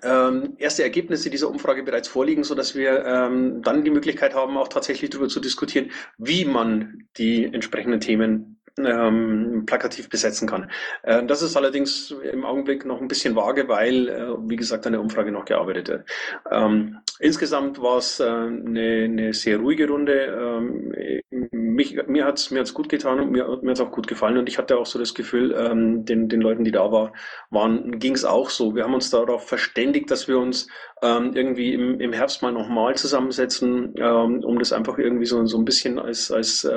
ähm, 0.03 0.55
erste 0.57 0.83
Ergebnisse 0.83 1.29
dieser 1.29 1.49
Umfrage 1.49 1.83
bereits 1.83 2.07
vorliegen, 2.07 2.43
so 2.43 2.55
dass 2.55 2.75
wir 2.75 3.05
ähm, 3.05 3.61
dann 3.61 3.83
die 3.83 3.91
Möglichkeit 3.91 4.33
haben, 4.33 4.57
auch 4.57 4.67
tatsächlich 4.67 5.09
darüber 5.09 5.29
zu 5.29 5.39
diskutieren, 5.39 5.91
wie 6.17 6.45
man 6.45 7.07
die 7.17 7.45
entsprechenden 7.45 7.99
Themen 7.99 8.54
ähm, 8.77 9.63
plakativ 9.65 10.09
besetzen 10.09 10.47
kann. 10.47 10.69
Äh, 11.03 11.25
das 11.25 11.41
ist 11.41 11.55
allerdings 11.55 12.11
im 12.11 12.45
Augenblick 12.45 12.85
noch 12.85 13.01
ein 13.01 13.07
bisschen 13.07 13.35
vage, 13.35 13.67
weil, 13.67 14.09
äh, 14.09 14.49
wie 14.49 14.55
gesagt, 14.55 14.85
an 14.85 14.93
der 14.93 15.01
Umfrage 15.01 15.31
noch 15.31 15.45
gearbeitet 15.45 15.87
wird. 15.87 16.09
Ähm, 16.51 16.97
insgesamt 17.19 17.81
war 17.81 17.97
es 17.97 18.19
äh, 18.19 18.25
eine, 18.25 19.05
eine 19.05 19.33
sehr 19.33 19.59
ruhige 19.59 19.87
Runde. 19.87 20.13
Ähm, 20.13 21.51
mich, 21.51 21.97
mir 22.07 22.25
hat's 22.25 22.51
mir 22.51 22.59
hat's 22.59 22.73
gut 22.73 22.89
getan 22.89 23.19
und 23.19 23.31
mir, 23.31 23.59
mir 23.61 23.71
hat's 23.71 23.79
auch 23.79 23.91
gut 23.91 24.07
gefallen 24.07 24.37
und 24.37 24.49
ich 24.49 24.57
hatte 24.57 24.77
auch 24.77 24.85
so 24.85 24.99
das 24.99 25.13
Gefühl, 25.13 25.55
ähm, 25.57 26.05
den, 26.05 26.27
den 26.27 26.41
Leuten, 26.41 26.63
die 26.63 26.71
da 26.71 26.91
war, 26.91 27.13
waren, 27.49 27.99
ging 27.99 28.13
es 28.13 28.25
auch 28.25 28.49
so. 28.49 28.75
Wir 28.75 28.83
haben 28.83 28.93
uns 28.93 29.09
darauf 29.09 29.47
verständigt, 29.47 30.11
dass 30.11 30.27
wir 30.27 30.37
uns 30.37 30.67
ähm, 31.01 31.31
irgendwie 31.33 31.73
im, 31.73 31.99
im 31.99 32.13
Herbst 32.13 32.41
mal 32.41 32.51
nochmal 32.51 32.95
zusammensetzen, 32.95 33.93
ähm, 33.97 34.43
um 34.43 34.59
das 34.59 34.73
einfach 34.73 34.97
irgendwie 34.97 35.25
so, 35.25 35.45
so 35.45 35.57
ein 35.57 35.65
bisschen 35.65 35.99
als, 35.99 36.31
als 36.31 36.67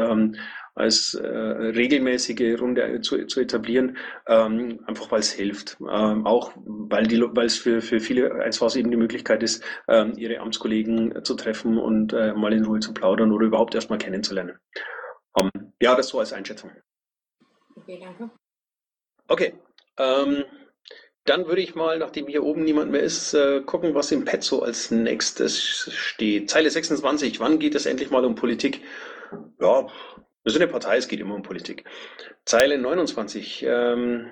als 0.79 1.15
äh, 1.15 1.27
regelmäßige 1.27 2.61
Runde 2.61 3.01
zu, 3.01 3.27
zu 3.27 3.41
etablieren, 3.41 3.97
ähm, 4.27 4.81
einfach 4.87 5.11
weil 5.11 5.21
es 5.21 5.33
hilft. 5.33 5.77
Ähm, 5.81 6.27
auch 6.27 6.53
weil 6.57 7.07
die 7.07 7.21
weil 7.21 7.47
es 7.47 7.59
für, 7.59 7.81
für 7.81 8.01
viele 8.01 8.35
Eins 8.43 8.61
eben 8.77 8.91
die 8.91 8.97
Möglichkeit 8.97 9.43
ist, 9.43 9.65
ähm, 9.89 10.13
ihre 10.17 10.39
Amtskollegen 10.39 11.25
zu 11.25 11.35
treffen 11.35 11.79
und 11.79 12.13
äh, 12.13 12.33
mal 12.33 12.53
in 12.53 12.65
Ruhe 12.65 12.81
zu 12.81 12.95
plaudern 12.95 13.33
oder 13.33 13.47
überhaupt 13.47 13.75
erstmal 13.75 13.99
kennenzulernen. 13.99 14.59
Ähm, 15.39 15.51
ja, 15.81 15.95
das 15.95 16.09
so 16.09 16.21
als 16.21 16.33
Einschätzung. 16.33 16.71
Okay, 17.77 17.99
danke. 18.01 18.31
Okay. 19.29 19.55
Ähm, 19.99 20.45
dann 21.25 21.47
würde 21.47 21.61
ich 21.61 21.75
mal, 21.75 21.99
nachdem 21.99 22.27
hier 22.27 22.43
oben 22.43 22.65
niemand 22.65 22.91
mehr 22.91 23.03
ist, 23.03 23.35
äh, 23.35 23.61
gucken, 23.61 23.95
was 23.95 24.11
im 24.13 24.25
Pad 24.25 24.43
so 24.43 24.63
als 24.63 24.91
nächstes 24.91 25.61
steht. 25.93 26.49
Zeile 26.49 26.71
26. 26.71 27.39
Wann 27.41 27.59
geht 27.59 27.75
es 27.75 27.85
endlich 27.85 28.11
mal 28.11 28.25
um 28.25 28.35
Politik? 28.35 28.81
Ja, 29.61 29.89
Wir 30.49 30.53
sind 30.53 30.63
eine 30.63 30.73
Partei, 30.73 30.97
es 30.97 31.09
geht 31.09 31.21
immer 31.21 31.35
um 31.35 31.43
Politik. 31.43 31.85
Zeile 32.47 32.79
29. 32.79 33.67
Ähm, 33.69 34.31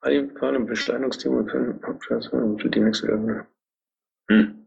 alle 0.00 0.22
Besteinungsthemen 0.66 1.48
die 2.68 2.80
nächste 2.80 3.46
hm. 4.28 4.66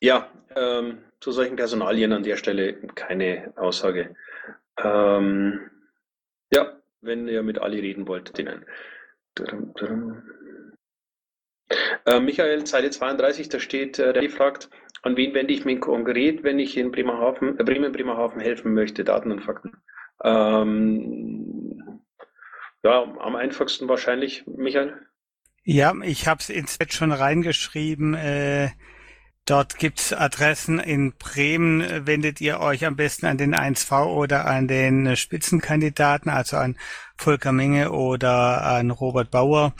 Ja, 0.00 0.28
ähm, 0.56 0.98
zu 1.20 1.30
solchen 1.30 1.54
Personalien 1.54 2.12
an 2.12 2.24
der 2.24 2.34
Stelle 2.34 2.72
keine 2.96 3.52
Aussage. 3.54 4.16
Ähm, 4.82 5.70
ja, 6.52 6.72
wenn 7.00 7.28
ihr 7.28 7.44
mit 7.44 7.60
Ali 7.60 7.78
reden 7.78 8.08
wollt, 8.08 8.36
denen. 8.36 8.66
Äh, 12.04 12.18
Michael, 12.18 12.64
Zeile 12.64 12.90
32, 12.90 13.48
da 13.48 13.60
steht, 13.60 14.00
äh, 14.00 14.12
der 14.12 14.28
fragt, 14.28 14.68
an 15.02 15.16
wen 15.16 15.34
wende 15.34 15.52
ich 15.52 15.64
mich 15.64 15.80
konkret, 15.80 16.42
wenn 16.42 16.58
ich 16.58 16.76
in 16.76 16.90
Bremerhaven, 16.90 17.58
äh, 17.58 17.64
Bremen, 17.64 17.92
Bremerhaven 17.92 18.40
helfen 18.40 18.74
möchte? 18.74 19.04
Daten 19.04 19.32
und 19.32 19.40
Fakten. 19.40 19.72
Ähm, 20.22 22.00
ja, 22.82 23.02
am 23.02 23.36
einfachsten 23.36 23.88
wahrscheinlich, 23.88 24.44
Michael. 24.46 24.94
Ja, 25.64 25.94
ich 26.02 26.26
habe 26.26 26.40
es 26.40 26.50
ins 26.50 26.78
Chat 26.78 26.92
schon 26.92 27.12
reingeschrieben. 27.12 28.14
Äh, 28.14 28.70
dort 29.48 29.78
gibt's 29.78 30.12
Adressen 30.12 30.78
in 30.78 31.12
Bremen. 31.12 32.06
Wendet 32.06 32.40
ihr 32.40 32.60
euch 32.60 32.84
am 32.84 32.96
besten 32.96 33.26
an 33.26 33.38
den 33.38 33.54
1V 33.54 34.06
oder 34.06 34.46
an 34.46 34.68
den 34.68 35.16
Spitzenkandidaten, 35.16 36.30
also 36.30 36.56
an 36.58 36.76
Volker 37.16 37.52
Menge 37.52 37.90
oder 37.92 38.64
an 38.64 38.90
Robert 38.90 39.30
Bauer. 39.30 39.72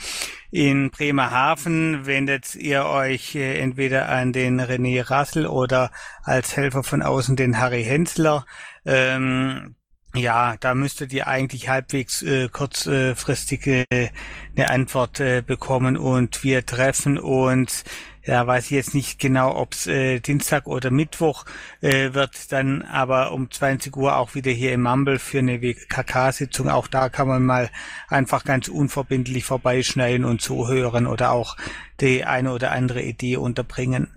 In 0.51 0.89
Bremerhaven 0.89 2.05
wendet 2.05 2.55
ihr 2.55 2.85
euch 2.85 3.35
äh, 3.35 3.59
entweder 3.59 4.09
an 4.09 4.33
den 4.33 4.59
René 4.59 5.09
Rassel 5.09 5.45
oder 5.45 5.91
als 6.23 6.57
Helfer 6.57 6.83
von 6.83 7.01
außen 7.01 7.35
den 7.35 7.59
Harry 7.59 7.83
Hensler. 7.83 8.45
Ähm, 8.85 9.75
ja, 10.15 10.57
da 10.59 10.73
müsstet 10.73 11.13
ihr 11.13 11.27
eigentlich 11.27 11.69
halbwegs 11.69 12.23
äh, 12.23 12.49
kurzfristig 12.49 13.67
äh, 13.67 14.09
eine 14.55 14.69
Antwort 14.71 15.19
äh, 15.19 15.43
bekommen 15.45 15.97
und 15.97 16.43
wir 16.43 16.65
treffen 16.65 17.19
uns 17.19 17.83
ja, 18.23 18.45
weiß 18.45 18.65
ich 18.65 18.71
jetzt 18.71 18.93
nicht 18.93 19.19
genau, 19.19 19.55
ob 19.55 19.73
es 19.73 19.87
äh, 19.87 20.19
Dienstag 20.19 20.67
oder 20.67 20.91
Mittwoch 20.91 21.45
äh, 21.81 22.13
wird, 22.13 22.51
dann 22.51 22.81
aber 22.81 23.31
um 23.31 23.49
20 23.49 23.95
Uhr 23.95 24.17
auch 24.17 24.35
wieder 24.35 24.51
hier 24.51 24.73
im 24.73 24.83
Mumble 24.83 25.19
für 25.19 25.39
eine 25.39 25.61
WKK-Sitzung. 25.61 26.69
Auch 26.69 26.87
da 26.87 27.09
kann 27.09 27.27
man 27.27 27.45
mal 27.45 27.69
einfach 28.07 28.43
ganz 28.43 28.67
unverbindlich 28.67 29.45
vorbeischneiden 29.45 30.25
und 30.25 30.41
zuhören 30.41 31.07
oder 31.07 31.31
auch 31.31 31.55
die 32.01 32.25
eine 32.25 32.53
oder 32.53 32.71
andere 32.71 33.01
Idee 33.01 33.37
unterbringen. 33.37 34.15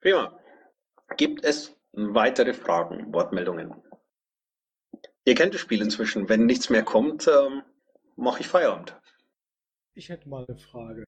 Prima. 0.00 0.38
Gibt 1.16 1.44
es 1.44 1.76
weitere 1.92 2.54
Fragen, 2.54 3.12
Wortmeldungen? 3.12 3.74
Ihr 5.24 5.34
kennt 5.34 5.54
das 5.54 5.60
Spiel 5.60 5.80
inzwischen. 5.80 6.28
Wenn 6.28 6.46
nichts 6.46 6.70
mehr 6.70 6.82
kommt, 6.82 7.28
ähm, 7.28 7.62
mache 8.16 8.40
ich 8.40 8.48
Feierabend. 8.48 9.00
Ich 9.94 10.08
hätte 10.08 10.28
mal 10.28 10.44
eine 10.46 10.58
Frage. 10.58 11.04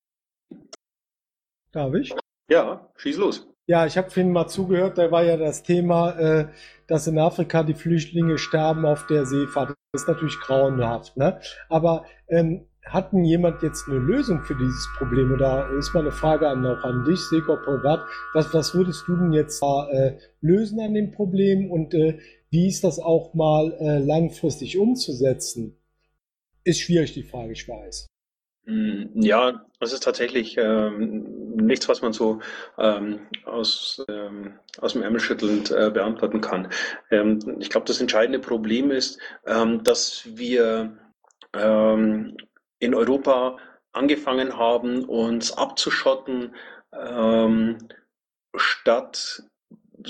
Darf 1.76 1.92
ich? 1.92 2.10
Ja, 2.48 2.88
schieß 2.96 3.18
los. 3.18 3.46
Ja, 3.66 3.84
ich 3.84 3.98
habe 3.98 4.08
vorhin 4.08 4.32
mal 4.32 4.46
zugehört, 4.46 4.96
da 4.96 5.10
war 5.10 5.24
ja 5.24 5.36
das 5.36 5.62
Thema, 5.62 6.18
äh, 6.18 6.48
dass 6.86 7.06
in 7.06 7.18
Afrika 7.18 7.64
die 7.64 7.74
Flüchtlinge 7.74 8.38
sterben 8.38 8.86
auf 8.86 9.06
der 9.08 9.26
Seefahrt. 9.26 9.74
Das 9.92 10.02
ist 10.02 10.08
natürlich 10.08 10.40
grauenhaft, 10.40 11.18
ne? 11.18 11.38
Aber 11.68 12.06
ähm, 12.28 12.64
hat 12.86 13.12
denn 13.12 13.24
jemand 13.24 13.62
jetzt 13.62 13.88
eine 13.88 13.98
Lösung 13.98 14.42
für 14.44 14.54
dieses 14.54 14.88
Problem? 14.96 15.30
Oder 15.32 15.68
ist 15.76 15.92
mal 15.92 16.00
eine 16.00 16.12
Frage 16.12 16.48
an, 16.48 16.64
auch 16.64 16.82
an 16.82 17.04
dich, 17.04 17.20
Seko 17.20 17.56
Privat. 17.56 18.00
Was, 18.32 18.54
was 18.54 18.74
würdest 18.74 19.06
du 19.06 19.14
denn 19.14 19.34
jetzt 19.34 19.62
äh, 19.62 20.16
lösen 20.40 20.80
an 20.80 20.94
dem 20.94 21.10
Problem 21.10 21.70
und 21.70 21.92
äh, 21.92 22.18
wie 22.48 22.68
ist 22.68 22.84
das 22.84 22.98
auch 22.98 23.34
mal 23.34 23.76
äh, 23.80 23.98
langfristig 23.98 24.78
umzusetzen? 24.78 25.76
Ist 26.64 26.80
schwierig, 26.80 27.12
die 27.12 27.22
Frage, 27.22 27.52
ich 27.52 27.68
weiß. 27.68 28.06
Mm, 28.66 29.20
ja, 29.22 29.64
das 29.78 29.92
ist 29.92 30.02
tatsächlich 30.02 30.56
ähm, 30.58 31.54
nichts, 31.56 31.88
was 31.88 32.02
man 32.02 32.12
so 32.12 32.40
ähm, 32.78 33.20
aus, 33.44 34.04
ähm, 34.08 34.58
aus 34.78 34.94
dem 34.94 35.02
Ärmel 35.02 35.20
schüttelnd 35.20 35.70
äh, 35.70 35.90
beantworten 35.90 36.40
kann. 36.40 36.68
Ähm, 37.10 37.38
ich 37.60 37.70
glaube, 37.70 37.86
das 37.86 38.00
entscheidende 38.00 38.40
Problem 38.40 38.90
ist, 38.90 39.20
ähm, 39.46 39.84
dass 39.84 40.24
wir 40.36 40.98
ähm, 41.54 42.36
in 42.80 42.94
Europa 42.94 43.58
angefangen 43.92 44.56
haben, 44.58 45.04
uns 45.06 45.52
abzuschotten, 45.52 46.54
statt 48.56 49.42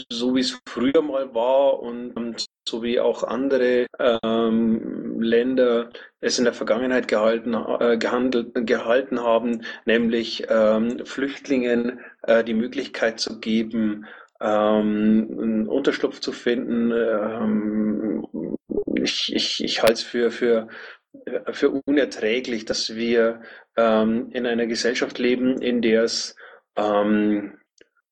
so 0.09 0.35
wie 0.35 0.41
es 0.41 0.59
früher 0.69 1.03
mal 1.03 1.35
war 1.35 1.81
und 1.81 2.47
so 2.69 2.83
wie 2.83 3.01
auch 3.01 3.23
andere 3.23 3.87
ähm, 3.99 5.06
Länder 5.21 5.91
es 6.21 6.39
in 6.39 6.45
der 6.45 6.53
Vergangenheit 6.53 7.09
gehalten, 7.09 7.55
äh, 7.55 7.97
gehandelt, 7.99 8.53
gehalten 8.67 9.21
haben, 9.21 9.63
nämlich 9.85 10.47
ähm, 10.49 11.05
Flüchtlingen 11.05 12.01
äh, 12.23 12.45
die 12.45 12.55
Möglichkeit 12.55 13.21
zu 13.21 13.39
geben, 13.41 14.07
ähm, 14.41 15.29
einen 15.41 15.69
Unterschlupf 15.69 16.21
zu 16.21 16.33
finden. 16.33 16.93
Ähm, 16.93 18.27
ich 18.95 19.33
ich, 19.35 19.63
ich 19.63 19.83
halte 19.83 19.95
es 19.95 20.03
für, 20.03 20.31
für, 20.31 20.69
für 21.53 21.71
unerträglich, 21.71 22.65
dass 22.65 22.95
wir 22.95 23.41
ähm, 23.77 24.31
in 24.33 24.47
einer 24.47 24.67
Gesellschaft 24.67 25.19
leben, 25.19 25.61
in 25.61 25.83
der 25.83 26.03
es 26.03 26.37
ähm, 26.77 27.59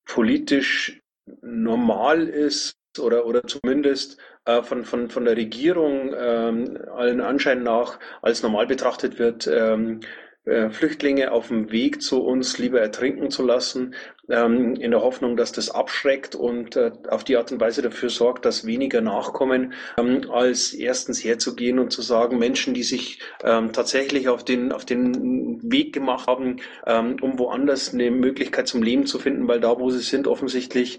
politisch 0.05 1.01
normal 1.40 2.29
ist 2.29 2.77
oder, 2.98 3.26
oder 3.26 3.42
zumindest 3.46 4.18
äh, 4.44 4.62
von, 4.62 4.85
von, 4.85 5.09
von 5.11 5.24
der 5.24 5.37
Regierung 5.37 6.14
ähm, 6.16 6.78
allen 6.94 7.20
Anschein 7.20 7.62
nach 7.62 7.98
als 8.22 8.42
normal 8.42 8.66
betrachtet 8.66 9.18
wird, 9.18 9.46
ähm, 9.46 10.00
äh, 10.46 10.68
Flüchtlinge 10.68 11.33
auf 11.33 11.48
dem 11.48 11.72
Weg 11.72 12.02
zu 12.02 12.22
uns 12.22 12.59
lieber 12.59 12.78
ertrinken 12.78 13.30
zu 13.30 13.42
lassen, 13.42 13.94
ähm, 14.28 14.74
in 14.74 14.90
der 14.90 15.00
Hoffnung, 15.00 15.38
dass 15.38 15.52
das 15.52 15.70
abschreckt 15.70 16.35
und 16.35 16.76
äh, 16.76 16.92
auf 17.09 17.24
die 17.24 17.38
Art 17.38 17.50
und 17.50 17.61
Weise 17.61 17.80
dafür 17.80 18.11
sorgt, 18.11 18.44
dass 18.44 18.66
weniger 18.66 19.00
nachkommen, 19.00 19.72
ähm, 19.96 20.30
als 20.30 20.74
erstens 20.74 21.24
herzugehen 21.24 21.78
und 21.78 21.92
zu 21.92 22.02
sagen, 22.02 22.38
Menschen, 22.38 22.74
die 22.74 22.83
sich 22.83 23.20
ähm, 23.42 23.72
tatsächlich 23.72 24.28
auf 24.28 24.44
den, 24.44 24.72
auf 24.72 24.85
den 24.85 25.62
Weg 25.70 25.94
gemacht 25.94 26.26
haben, 26.26 26.61
um 26.87 27.38
woanders 27.38 27.94
eine 27.94 28.11
Möglichkeit 28.11 28.68
zum 28.68 28.83
Leben 28.83 29.07
zu 29.07 29.18
finden, 29.18 29.48
weil 29.48 29.61
da, 29.61 29.78
wo 29.78 29.90
sie 29.90 30.00
sind, 30.00 30.26
offensichtlich 30.26 30.98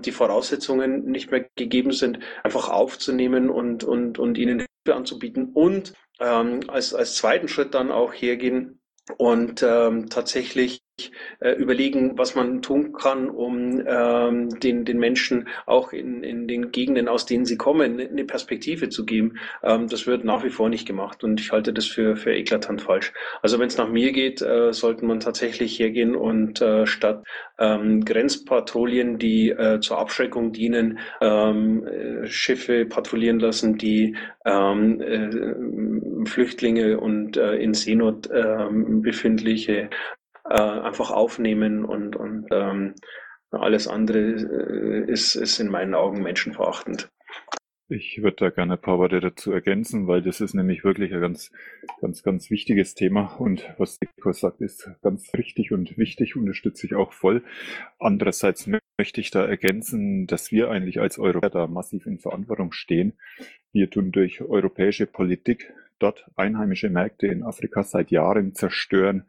die 0.00 0.12
Voraussetzungen 0.12 1.06
nicht 1.06 1.30
mehr 1.30 1.46
gegeben 1.56 1.92
sind, 1.92 2.18
einfach 2.42 2.68
aufzunehmen 2.68 3.50
und, 3.50 3.84
und, 3.84 4.18
und 4.18 4.36
ihnen 4.36 4.66
Hilfe 4.84 4.96
anzubieten 4.96 5.50
und 5.54 5.94
ähm, 6.20 6.60
als, 6.68 6.94
als 6.94 7.16
zweiten 7.16 7.48
Schritt 7.48 7.74
dann 7.74 7.90
auch 7.90 8.12
hergehen 8.12 8.80
und 9.18 9.62
ähm, 9.62 10.08
tatsächlich 10.10 10.83
überlegen, 11.58 12.16
was 12.16 12.34
man 12.34 12.62
tun 12.62 12.92
kann, 12.92 13.28
um 13.28 13.82
ähm, 13.86 14.48
den, 14.60 14.84
den 14.84 14.98
Menschen 14.98 15.48
auch 15.66 15.92
in, 15.92 16.22
in 16.22 16.46
den 16.46 16.70
Gegenden, 16.70 17.08
aus 17.08 17.26
denen 17.26 17.44
sie 17.44 17.56
kommen, 17.56 18.00
eine 18.00 18.24
Perspektive 18.24 18.88
zu 18.88 19.04
geben. 19.04 19.38
Ähm, 19.62 19.88
das 19.88 20.06
wird 20.06 20.24
nach 20.24 20.44
wie 20.44 20.50
vor 20.50 20.68
nicht 20.68 20.86
gemacht 20.86 21.24
und 21.24 21.40
ich 21.40 21.50
halte 21.52 21.72
das 21.72 21.86
für, 21.86 22.16
für 22.16 22.32
eklatant 22.34 22.80
falsch. 22.80 23.12
Also 23.42 23.58
wenn 23.58 23.66
es 23.66 23.76
nach 23.76 23.88
mir 23.88 24.12
geht, 24.12 24.40
äh, 24.40 24.72
sollte 24.72 25.04
man 25.04 25.20
tatsächlich 25.20 25.78
hergehen 25.78 26.14
und 26.14 26.60
äh, 26.60 26.86
statt 26.86 27.24
ähm, 27.58 28.04
Grenzpatrouillen, 28.04 29.18
die 29.18 29.50
äh, 29.50 29.80
zur 29.80 29.98
Abschreckung 29.98 30.52
dienen, 30.52 30.98
ähm, 31.20 31.86
äh, 31.86 32.26
Schiffe 32.26 32.86
patrouillieren 32.86 33.40
lassen, 33.40 33.76
die 33.78 34.16
ähm, 34.44 35.00
äh, 35.00 36.26
Flüchtlinge 36.26 37.00
und 37.00 37.36
äh, 37.36 37.56
in 37.56 37.74
Seenot 37.74 38.30
äh, 38.30 38.66
befindliche 38.70 39.90
äh, 40.48 40.54
einfach 40.54 41.10
aufnehmen 41.10 41.84
und, 41.84 42.16
und 42.16 42.46
ähm, 42.52 42.94
alles 43.50 43.88
andere 43.88 44.18
äh, 44.18 45.10
ist, 45.10 45.34
ist 45.34 45.58
in 45.60 45.70
meinen 45.70 45.94
Augen 45.94 46.22
menschenverachtend. 46.22 47.08
Ich 47.88 48.22
würde 48.22 48.36
da 48.36 48.50
gerne 48.50 48.74
ein 48.74 48.80
paar 48.80 48.98
Worte 48.98 49.20
dazu 49.20 49.52
ergänzen, 49.52 50.06
weil 50.06 50.22
das 50.22 50.40
ist 50.40 50.54
nämlich 50.54 50.84
wirklich 50.84 51.12
ein 51.12 51.20
ganz, 51.20 51.52
ganz, 52.00 52.22
ganz 52.22 52.50
wichtiges 52.50 52.94
Thema 52.94 53.36
und 53.38 53.74
was 53.76 53.98
Nico 54.00 54.32
sagt, 54.32 54.62
ist 54.62 54.90
ganz 55.02 55.30
richtig 55.34 55.70
und 55.70 55.98
wichtig, 55.98 56.34
unterstütze 56.34 56.86
ich 56.86 56.94
auch 56.94 57.12
voll. 57.12 57.44
Andererseits 57.98 58.68
möchte 58.98 59.20
ich 59.20 59.30
da 59.30 59.44
ergänzen, 59.44 60.26
dass 60.26 60.50
wir 60.50 60.70
eigentlich 60.70 60.98
als 60.98 61.18
Europäer 61.18 61.50
da 61.50 61.66
massiv 61.66 62.06
in 62.06 62.18
Verantwortung 62.18 62.72
stehen. 62.72 63.18
Wir 63.72 63.90
tun 63.90 64.12
durch 64.12 64.40
europäische 64.40 65.06
Politik 65.06 65.72
dort 65.98 66.26
einheimische 66.36 66.90
Märkte 66.90 67.26
in 67.26 67.42
Afrika 67.42 67.82
seit 67.82 68.10
Jahren 68.10 68.54
zerstören, 68.54 69.24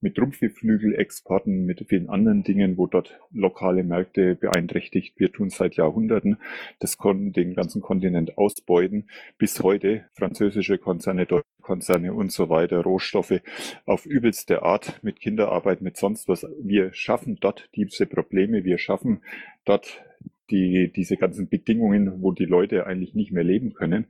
mit 0.00 0.18
Rumpfgeflügelexporten, 0.18 1.66
mit 1.66 1.84
vielen 1.88 2.08
anderen 2.08 2.42
Dingen, 2.42 2.76
wo 2.76 2.86
dort 2.86 3.20
lokale 3.32 3.84
Märkte 3.84 4.34
beeinträchtigt. 4.34 5.18
Wir 5.18 5.32
tun 5.32 5.50
seit 5.50 5.76
Jahrhunderten 5.76 6.38
das 6.78 6.96
konnten 6.98 7.32
den 7.32 7.54
ganzen 7.54 7.82
Kontinent 7.82 8.38
ausbeuten. 8.38 9.08
Bis 9.36 9.62
heute 9.62 10.04
französische 10.12 10.78
Konzerne, 10.78 11.26
deutsche 11.26 11.44
Konzerne 11.62 12.14
und 12.14 12.32
so 12.32 12.48
weiter, 12.48 12.82
Rohstoffe 12.82 13.40
auf 13.84 14.06
übelste 14.06 14.62
Art 14.62 15.00
mit 15.02 15.20
Kinderarbeit, 15.20 15.82
mit 15.82 15.96
sonst 15.96 16.28
was. 16.28 16.46
Wir 16.60 16.92
schaffen 16.92 17.38
dort 17.40 17.68
diese 17.74 18.06
Probleme. 18.06 18.64
Wir 18.64 18.78
schaffen 18.78 19.22
dort 19.64 20.02
die, 20.50 20.90
diese 20.94 21.16
ganzen 21.16 21.48
Bedingungen, 21.48 22.22
wo 22.22 22.32
die 22.32 22.46
Leute 22.46 22.86
eigentlich 22.86 23.14
nicht 23.14 23.32
mehr 23.32 23.44
leben 23.44 23.74
können. 23.74 24.06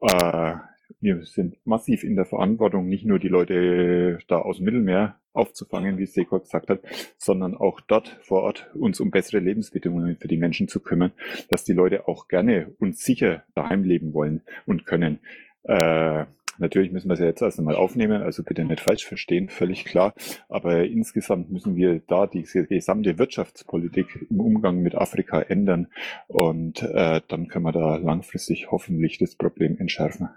Äh, 0.00 0.56
wir 1.00 1.24
sind 1.24 1.56
massiv 1.64 2.04
in 2.04 2.16
der 2.16 2.24
Verantwortung, 2.24 2.88
nicht 2.88 3.04
nur 3.04 3.18
die 3.18 3.28
Leute 3.28 4.18
da 4.28 4.38
aus 4.38 4.58
dem 4.58 4.66
Mittelmeer 4.66 5.18
aufzufangen, 5.32 5.98
wie 5.98 6.06
Seko 6.06 6.38
gesagt 6.38 6.70
hat, 6.70 6.80
sondern 7.18 7.56
auch 7.56 7.80
dort 7.80 8.18
vor 8.22 8.42
Ort 8.42 8.70
uns 8.74 9.00
um 9.00 9.10
bessere 9.10 9.40
Lebensbedingungen 9.40 10.16
für 10.16 10.28
die 10.28 10.36
Menschen 10.36 10.68
zu 10.68 10.80
kümmern, 10.80 11.12
dass 11.48 11.64
die 11.64 11.72
Leute 11.72 12.08
auch 12.08 12.28
gerne 12.28 12.72
und 12.78 12.96
sicher 12.96 13.42
daheim 13.54 13.84
leben 13.84 14.14
wollen 14.14 14.42
und 14.66 14.86
können. 14.86 15.18
Äh, 15.64 16.26
Natürlich 16.58 16.92
müssen 16.92 17.08
wir 17.08 17.14
es 17.14 17.20
ja 17.20 17.26
jetzt 17.26 17.42
erst 17.42 17.58
einmal 17.58 17.74
aufnehmen, 17.74 18.22
also 18.22 18.42
bitte 18.42 18.64
nicht 18.64 18.80
falsch 18.80 19.04
verstehen, 19.04 19.48
völlig 19.48 19.84
klar. 19.84 20.14
Aber 20.48 20.84
insgesamt 20.84 21.50
müssen 21.50 21.76
wir 21.76 22.00
da 22.06 22.26
die 22.26 22.42
gesamte 22.42 23.18
Wirtschaftspolitik 23.18 24.26
im 24.30 24.40
Umgang 24.40 24.80
mit 24.80 24.94
Afrika 24.94 25.40
ändern 25.40 25.88
und 26.28 26.82
äh, 26.82 27.20
dann 27.26 27.48
können 27.48 27.64
wir 27.64 27.72
da 27.72 27.96
langfristig 27.96 28.70
hoffentlich 28.70 29.18
das 29.18 29.34
Problem 29.34 29.78
entschärfen. 29.78 30.28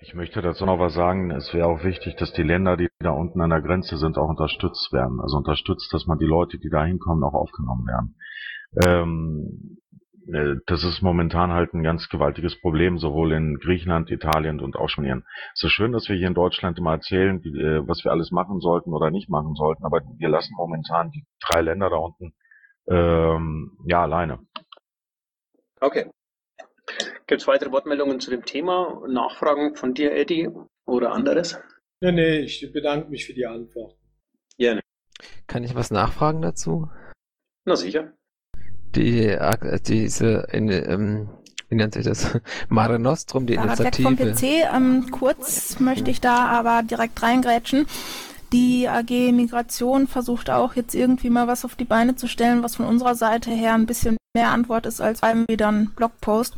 Ich 0.00 0.14
möchte 0.14 0.40
dazu 0.42 0.64
noch 0.64 0.78
was 0.78 0.94
sagen. 0.94 1.30
Es 1.32 1.52
wäre 1.52 1.66
auch 1.66 1.82
wichtig, 1.82 2.14
dass 2.16 2.32
die 2.32 2.44
Länder, 2.44 2.76
die 2.76 2.88
da 3.00 3.10
unten 3.10 3.40
an 3.40 3.50
der 3.50 3.62
Grenze 3.62 3.96
sind, 3.96 4.16
auch 4.16 4.28
unterstützt 4.28 4.92
werden. 4.92 5.20
Also 5.20 5.36
unterstützt, 5.36 5.92
dass 5.92 6.06
man 6.06 6.18
die 6.18 6.26
Leute, 6.26 6.58
die 6.58 6.70
da 6.70 6.84
hinkommen, 6.84 7.24
auch 7.24 7.34
aufgenommen 7.34 7.86
werden. 7.86 8.16
Ähm, 8.84 9.78
äh, 10.32 10.56
das 10.66 10.84
ist 10.84 11.02
momentan 11.02 11.52
halt 11.52 11.74
ein 11.74 11.82
ganz 11.82 12.08
gewaltiges 12.08 12.60
Problem, 12.60 12.98
sowohl 12.98 13.32
in 13.32 13.58
Griechenland, 13.58 14.10
Italien 14.10 14.60
und 14.60 14.76
auch 14.76 14.88
Spanien. 14.88 15.24
Es 15.54 15.64
ist 15.64 15.72
schön, 15.72 15.92
dass 15.92 16.08
wir 16.08 16.16
hier 16.16 16.28
in 16.28 16.34
Deutschland 16.34 16.78
immer 16.78 16.92
erzählen, 16.92 17.42
äh, 17.44 17.86
was 17.88 18.04
wir 18.04 18.12
alles 18.12 18.30
machen 18.30 18.60
sollten 18.60 18.92
oder 18.92 19.10
nicht 19.10 19.28
machen 19.28 19.54
sollten, 19.54 19.84
aber 19.84 20.02
wir 20.18 20.28
lassen 20.28 20.54
momentan 20.56 21.10
die 21.10 21.24
drei 21.40 21.60
Länder 21.62 21.90
da 21.90 21.96
unten 21.96 22.34
ähm, 22.88 23.76
ja 23.86 24.02
alleine. 24.02 24.38
Okay. 25.80 26.10
Gibt 27.28 27.42
es 27.42 27.46
weitere 27.46 27.70
Wortmeldungen 27.70 28.18
zu 28.18 28.30
dem 28.30 28.44
Thema? 28.44 29.00
Nachfragen 29.06 29.76
von 29.76 29.94
dir, 29.94 30.12
Eddie, 30.12 30.48
oder 30.86 31.12
anderes? 31.12 31.56
Nee, 32.00 32.12
nee, 32.12 32.38
ich 32.40 32.72
bedanke 32.72 33.08
mich 33.08 33.26
für 33.26 33.34
die 33.34 33.46
Antwort. 33.46 33.96
Gerne. 34.56 34.80
Kann 35.46 35.62
ich 35.62 35.76
was 35.76 35.92
nachfragen 35.92 36.42
dazu? 36.42 36.88
Na 37.64 37.76
sicher 37.76 38.12
die, 38.94 39.36
diese, 39.86 40.46
in, 40.52 40.68
ähm, 40.70 41.28
wie 41.68 41.76
nennt 41.76 41.94
sich 41.94 42.04
das? 42.04 42.38
Mare 42.68 42.98
Nostrum, 42.98 43.46
die 43.46 43.54
Fahrrad 43.54 43.80
Initiative. 43.80 44.16
Vom 44.16 44.34
PC. 44.34 44.42
Ähm, 44.74 45.10
kurz 45.10 45.80
möchte 45.80 46.10
ich 46.10 46.20
da 46.20 46.46
aber 46.46 46.82
direkt 46.82 47.22
reingrätschen. 47.22 47.86
Die 48.52 48.88
AG 48.88 49.32
Migration 49.32 50.06
versucht 50.06 50.48
auch 50.48 50.74
jetzt 50.74 50.94
irgendwie 50.94 51.28
mal 51.28 51.46
was 51.46 51.66
auf 51.66 51.74
die 51.74 51.84
Beine 51.84 52.16
zu 52.16 52.28
stellen, 52.28 52.62
was 52.62 52.76
von 52.76 52.86
unserer 52.86 53.14
Seite 53.14 53.50
her 53.50 53.74
ein 53.74 53.84
bisschen 53.84 54.16
mehr 54.34 54.50
Antwort 54.50 54.86
ist 54.86 55.00
als 55.00 55.22
einem 55.22 55.46
wieder 55.48 55.68
ein 55.68 55.90
Blogpost. 55.90 56.56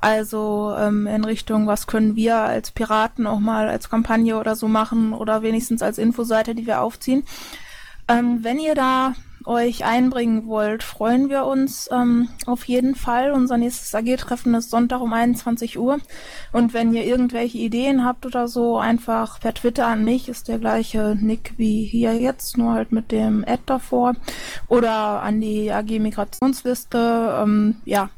Also 0.00 0.74
ähm, 0.78 1.06
in 1.06 1.24
Richtung, 1.24 1.66
was 1.66 1.86
können 1.86 2.16
wir 2.16 2.36
als 2.36 2.70
Piraten 2.70 3.26
auch 3.26 3.40
mal 3.40 3.68
als 3.68 3.90
Kampagne 3.90 4.38
oder 4.38 4.56
so 4.56 4.68
machen 4.68 5.12
oder 5.12 5.42
wenigstens 5.42 5.82
als 5.82 5.98
Infoseite, 5.98 6.54
die 6.54 6.66
wir 6.66 6.80
aufziehen. 6.80 7.24
Ähm, 8.08 8.42
wenn 8.42 8.58
ihr 8.58 8.74
da 8.74 9.14
euch 9.44 9.84
einbringen 9.84 10.46
wollt, 10.46 10.82
freuen 10.82 11.30
wir 11.30 11.46
uns 11.46 11.88
ähm, 11.92 12.28
auf 12.46 12.64
jeden 12.64 12.94
Fall. 12.94 13.32
Unser 13.32 13.56
nächstes 13.56 13.94
AG-Treffen 13.94 14.54
ist 14.54 14.70
Sonntag 14.70 15.00
um 15.00 15.12
21 15.12 15.78
Uhr. 15.78 15.98
Und 16.52 16.74
wenn 16.74 16.92
ihr 16.92 17.04
irgendwelche 17.04 17.58
Ideen 17.58 18.04
habt 18.04 18.26
oder 18.26 18.48
so, 18.48 18.78
einfach 18.78 19.40
per 19.40 19.54
Twitter 19.54 19.86
an 19.86 20.04
mich, 20.04 20.28
ist 20.28 20.48
der 20.48 20.58
gleiche 20.58 21.16
Nick 21.20 21.54
wie 21.56 21.84
hier 21.84 22.14
jetzt, 22.14 22.58
nur 22.58 22.74
halt 22.74 22.92
mit 22.92 23.12
dem 23.12 23.44
Ad 23.46 23.62
davor. 23.66 24.14
Oder 24.68 25.22
an 25.22 25.40
die 25.40 25.72
AG-Migrationsliste. 25.72 27.40
Ähm, 27.42 27.76
ja, 27.84 28.10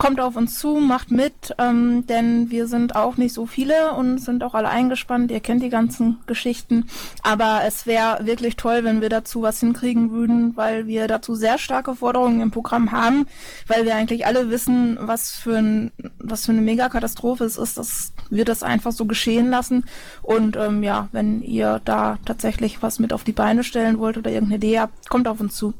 kommt 0.00 0.18
auf 0.18 0.34
uns 0.34 0.58
zu, 0.58 0.76
macht 0.76 1.10
mit, 1.10 1.54
ähm, 1.58 2.06
denn 2.06 2.50
wir 2.50 2.66
sind 2.66 2.96
auch 2.96 3.18
nicht 3.18 3.34
so 3.34 3.44
viele 3.44 3.92
und 3.92 4.16
sind 4.16 4.42
auch 4.42 4.54
alle 4.54 4.70
eingespannt. 4.70 5.30
Ihr 5.30 5.40
kennt 5.40 5.62
die 5.62 5.68
ganzen 5.68 6.20
Geschichten. 6.26 6.86
Aber 7.22 7.60
es 7.66 7.84
wäre 7.84 8.24
wirklich 8.24 8.56
toll, 8.56 8.82
wenn 8.82 9.02
wir 9.02 9.10
dazu 9.10 9.42
was 9.42 9.60
hinkriegen 9.60 10.10
würden, 10.10 10.56
weil 10.56 10.86
wir 10.86 11.06
dazu 11.06 11.34
sehr 11.34 11.58
starke 11.58 11.94
Forderungen 11.94 12.40
im 12.40 12.50
Programm 12.50 12.92
haben, 12.92 13.26
weil 13.66 13.84
wir 13.84 13.94
eigentlich 13.94 14.24
alle 14.24 14.48
wissen, 14.48 14.96
was 15.02 15.32
für, 15.32 15.58
ein, 15.58 15.92
was 16.18 16.46
für 16.46 16.52
eine 16.52 16.62
Megakatastrophe 16.62 17.44
es 17.44 17.58
ist, 17.58 17.76
dass 17.76 18.14
wir 18.30 18.46
das 18.46 18.62
einfach 18.62 18.92
so 18.92 19.04
geschehen 19.04 19.50
lassen. 19.50 19.84
Und 20.22 20.56
ähm, 20.56 20.82
ja, 20.82 21.08
wenn 21.12 21.42
ihr 21.42 21.82
da 21.84 22.16
tatsächlich 22.24 22.82
was 22.82 23.00
mit 23.00 23.12
auf 23.12 23.22
die 23.22 23.32
Beine 23.32 23.64
stellen 23.64 23.98
wollt 23.98 24.16
oder 24.16 24.30
irgendeine 24.30 24.56
Idee 24.56 24.80
habt, 24.80 25.10
kommt 25.10 25.28
auf 25.28 25.40
uns 25.40 25.56
zu. 25.56 25.74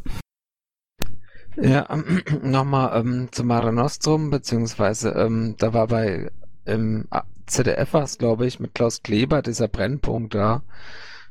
Ja, 1.62 1.86
nochmal 2.42 2.98
ähm, 3.00 3.28
zu 3.32 3.44
Mare 3.44 3.72
Nostrum, 3.72 4.30
beziehungsweise 4.30 5.10
ähm, 5.10 5.56
da 5.58 5.74
war 5.74 5.88
bei 5.88 6.30
im 6.64 7.06
ZDF 7.46 7.92
was, 7.92 8.16
glaube 8.18 8.46
ich, 8.46 8.60
mit 8.60 8.74
Klaus 8.74 9.02
Kleber, 9.02 9.42
dieser 9.42 9.68
Brennpunkt 9.68 10.34
da, 10.34 10.62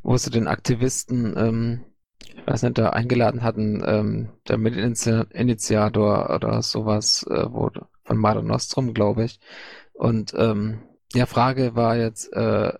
wo 0.04 0.18
sie 0.18 0.30
den 0.30 0.48
Aktivisten, 0.48 1.36
ähm, 1.38 1.86
ich 2.20 2.46
weiß 2.46 2.63
nicht, 2.63 2.78
da 2.78 2.89
eingeladen 2.89 3.42
hatten, 3.42 3.82
ähm, 3.86 4.30
der 4.48 4.58
Mitinitiator 4.58 6.30
oder 6.36 6.62
sowas, 6.62 7.26
äh, 7.30 7.46
wo, 7.50 7.72
von 8.04 8.18
Mare 8.18 8.44
Nostrum, 8.44 8.94
glaube 8.94 9.24
ich. 9.24 9.39
Und 9.94 10.34
ähm, 10.38 10.84
ja, 11.13 11.26
Frage 11.26 11.76
war 11.76 11.98
jetzt, 11.98 12.32
äh, 12.34 12.74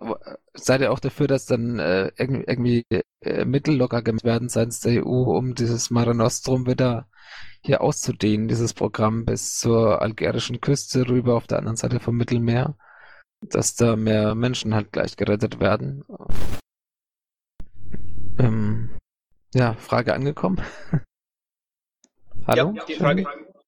seid 0.65 0.82
ihr 0.82 0.91
auch 0.91 1.00
dafür, 1.00 1.28
dass 1.28 1.45
dann 1.45 1.80
äh, 1.80 2.12
irgendwie 2.17 2.86
äh, 3.22 3.45
Mittel 3.45 3.76
locker 3.76 4.02
gemacht 4.02 4.24
werden 4.24 4.50
seitens 4.50 4.80
der 4.80 5.06
EU, 5.06 5.38
um 5.38 5.56
dieses 5.56 5.89
Mare 5.89 6.15
Nostrum 6.15 6.67
wieder 6.67 7.08
hier 7.62 7.82
auszudehnen, 7.82 8.48
dieses 8.48 8.74
Programm 8.74 9.26
bis 9.26 9.58
zur 9.58 10.02
algerischen 10.02 10.62
Küste 10.62 11.08
rüber 11.08 11.36
auf 11.36 11.48
der 11.48 11.60
anderen 11.60 11.76
Seite 11.78 12.00
vom 12.00 12.15
Mittelmeer, 12.15 12.78
dass 13.41 13.76
da 13.76 13.95
mehr 13.95 14.36
Menschen 14.36 14.74
halt 14.74 14.91
gleich 14.91 15.17
gerettet 15.17 15.60
werden. 15.60 16.06
Ähm, 18.38 18.98
ja, 19.54 19.74
Frage 19.74 20.13
angekommen. 20.13 20.62
Hallo? 22.48 22.74
Ja, 22.76 22.86
die 22.86 22.95
Frage, 22.95 23.26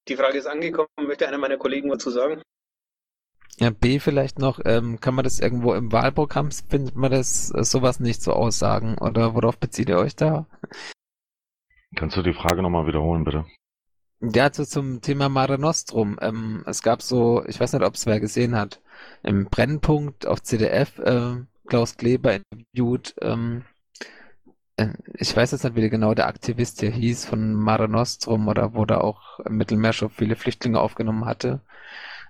die 0.07 0.15
Frage 0.15 0.37
ist 0.37 0.47
angekommen. 0.47 0.87
Möchte 1.01 1.27
einer 1.27 1.37
meiner 1.37 1.57
Kollegen 1.57 1.89
was 1.91 1.99
zu 1.99 2.09
sagen? 2.09 2.41
Ja, 3.61 3.69
B 3.69 3.99
vielleicht 3.99 4.39
noch, 4.39 4.59
ähm, 4.65 4.99
kann 4.99 5.13
man 5.13 5.23
das 5.23 5.39
irgendwo 5.39 5.75
im 5.75 5.91
Wahlprogramm, 5.91 6.49
findet 6.49 6.95
man 6.95 7.11
das 7.11 7.53
äh, 7.53 7.63
sowas 7.63 7.99
nicht 7.99 8.23
so 8.23 8.33
aussagen? 8.33 8.97
Oder 8.97 9.35
worauf 9.35 9.59
bezieht 9.59 9.87
ihr 9.87 9.99
euch 9.99 10.15
da? 10.15 10.47
Kannst 11.95 12.17
du 12.17 12.23
die 12.23 12.33
Frage 12.33 12.63
nochmal 12.63 12.87
wiederholen, 12.87 13.23
bitte? 13.23 13.45
Ja, 14.19 14.45
also 14.45 14.65
zum 14.65 15.01
Thema 15.01 15.29
Mare 15.29 15.59
Nostrum. 15.59 16.17
Ähm, 16.21 16.63
es 16.65 16.81
gab 16.81 17.03
so, 17.03 17.45
ich 17.45 17.59
weiß 17.59 17.73
nicht, 17.73 17.83
ob 17.83 17.93
es 17.93 18.07
wer 18.07 18.19
gesehen 18.19 18.55
hat, 18.55 18.81
im 19.21 19.45
Brennpunkt 19.45 20.25
auf 20.25 20.41
CDF, 20.41 20.97
äh, 20.97 21.35
Klaus 21.67 21.97
Kleber 21.97 22.33
interviewt, 22.33 23.13
ähm, 23.21 23.63
äh, 24.77 24.93
ich 25.13 25.35
weiß 25.35 25.51
jetzt 25.51 25.63
nicht, 25.63 25.75
wie 25.75 25.89
genau 25.89 26.15
der 26.15 26.27
Aktivist 26.27 26.79
hier 26.79 26.91
hieß, 26.91 27.25
von 27.25 27.53
Mare 27.53 27.87
Nostrum 27.87 28.47
oder 28.47 28.73
wo 28.73 28.85
da 28.85 28.97
auch 29.01 29.39
im 29.41 29.57
Mittelmeer 29.57 29.93
schon 29.93 30.09
viele 30.09 30.35
Flüchtlinge 30.35 30.79
aufgenommen 30.79 31.25
hatte. 31.25 31.61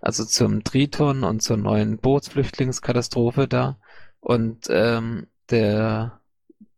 Also 0.02 0.26
zum 0.26 0.64
Triton 0.64 1.24
und 1.24 1.42
zur 1.42 1.58
neuen 1.58 1.98
Bootsflüchtlingskatastrophe 1.98 3.48
da. 3.48 3.78
Und 4.20 4.68
ähm, 4.70 5.28
der 5.50 6.22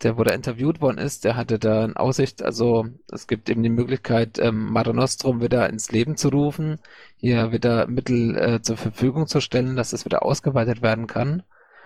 der, 0.04 0.18
wo 0.18 0.24
der 0.24 0.36
interviewt 0.36 0.82
worden 0.82 0.98
ist, 0.98 1.24
der 1.24 1.36
hatte 1.36 1.60
da 1.60 1.86
in 1.86 1.96
Aussicht, 1.96 2.44
also 2.44 2.86
es 3.12 3.28
gibt 3.28 3.50
eben 3.50 3.64
die 3.64 3.70
Möglichkeit, 3.70 4.40
ähm, 4.40 4.72
Mare 4.72 4.94
Nostrum 4.94 5.42
wieder 5.42 5.70
ins 5.70 5.92
Leben 5.92 6.18
zu 6.18 6.30
rufen, 6.30 6.80
hier 7.18 7.52
wieder 7.52 7.88
Mittel 7.88 8.38
äh, 8.38 8.62
zur 8.62 8.78
Verfügung 8.78 9.28
zu 9.28 9.40
stellen, 9.40 9.76
dass 9.76 9.94
es 9.94 10.06
wieder 10.06 10.24
ausgeweitet 10.24 10.82
werden 10.82 11.08
kann. 11.08 11.44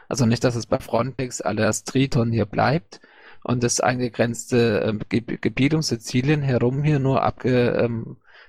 Also 0.10 0.26
nicht, 0.26 0.43
dass 0.43 0.56
es 0.56 0.65
bei 0.65 0.80
Frontex 0.80 1.41
alias 1.41 1.84
Triton 1.84 2.32
hier 2.32 2.45
bleibt 2.45 3.02
und 3.43 3.63
das 3.63 3.80
eingegrenzte 3.80 4.84
ähm, 4.86 5.02
Gebiet 5.10 5.73
um 5.73 5.82
Sizilien 5.82 6.41
herum 6.41 6.84
hier 6.84 7.00
nur 7.00 7.23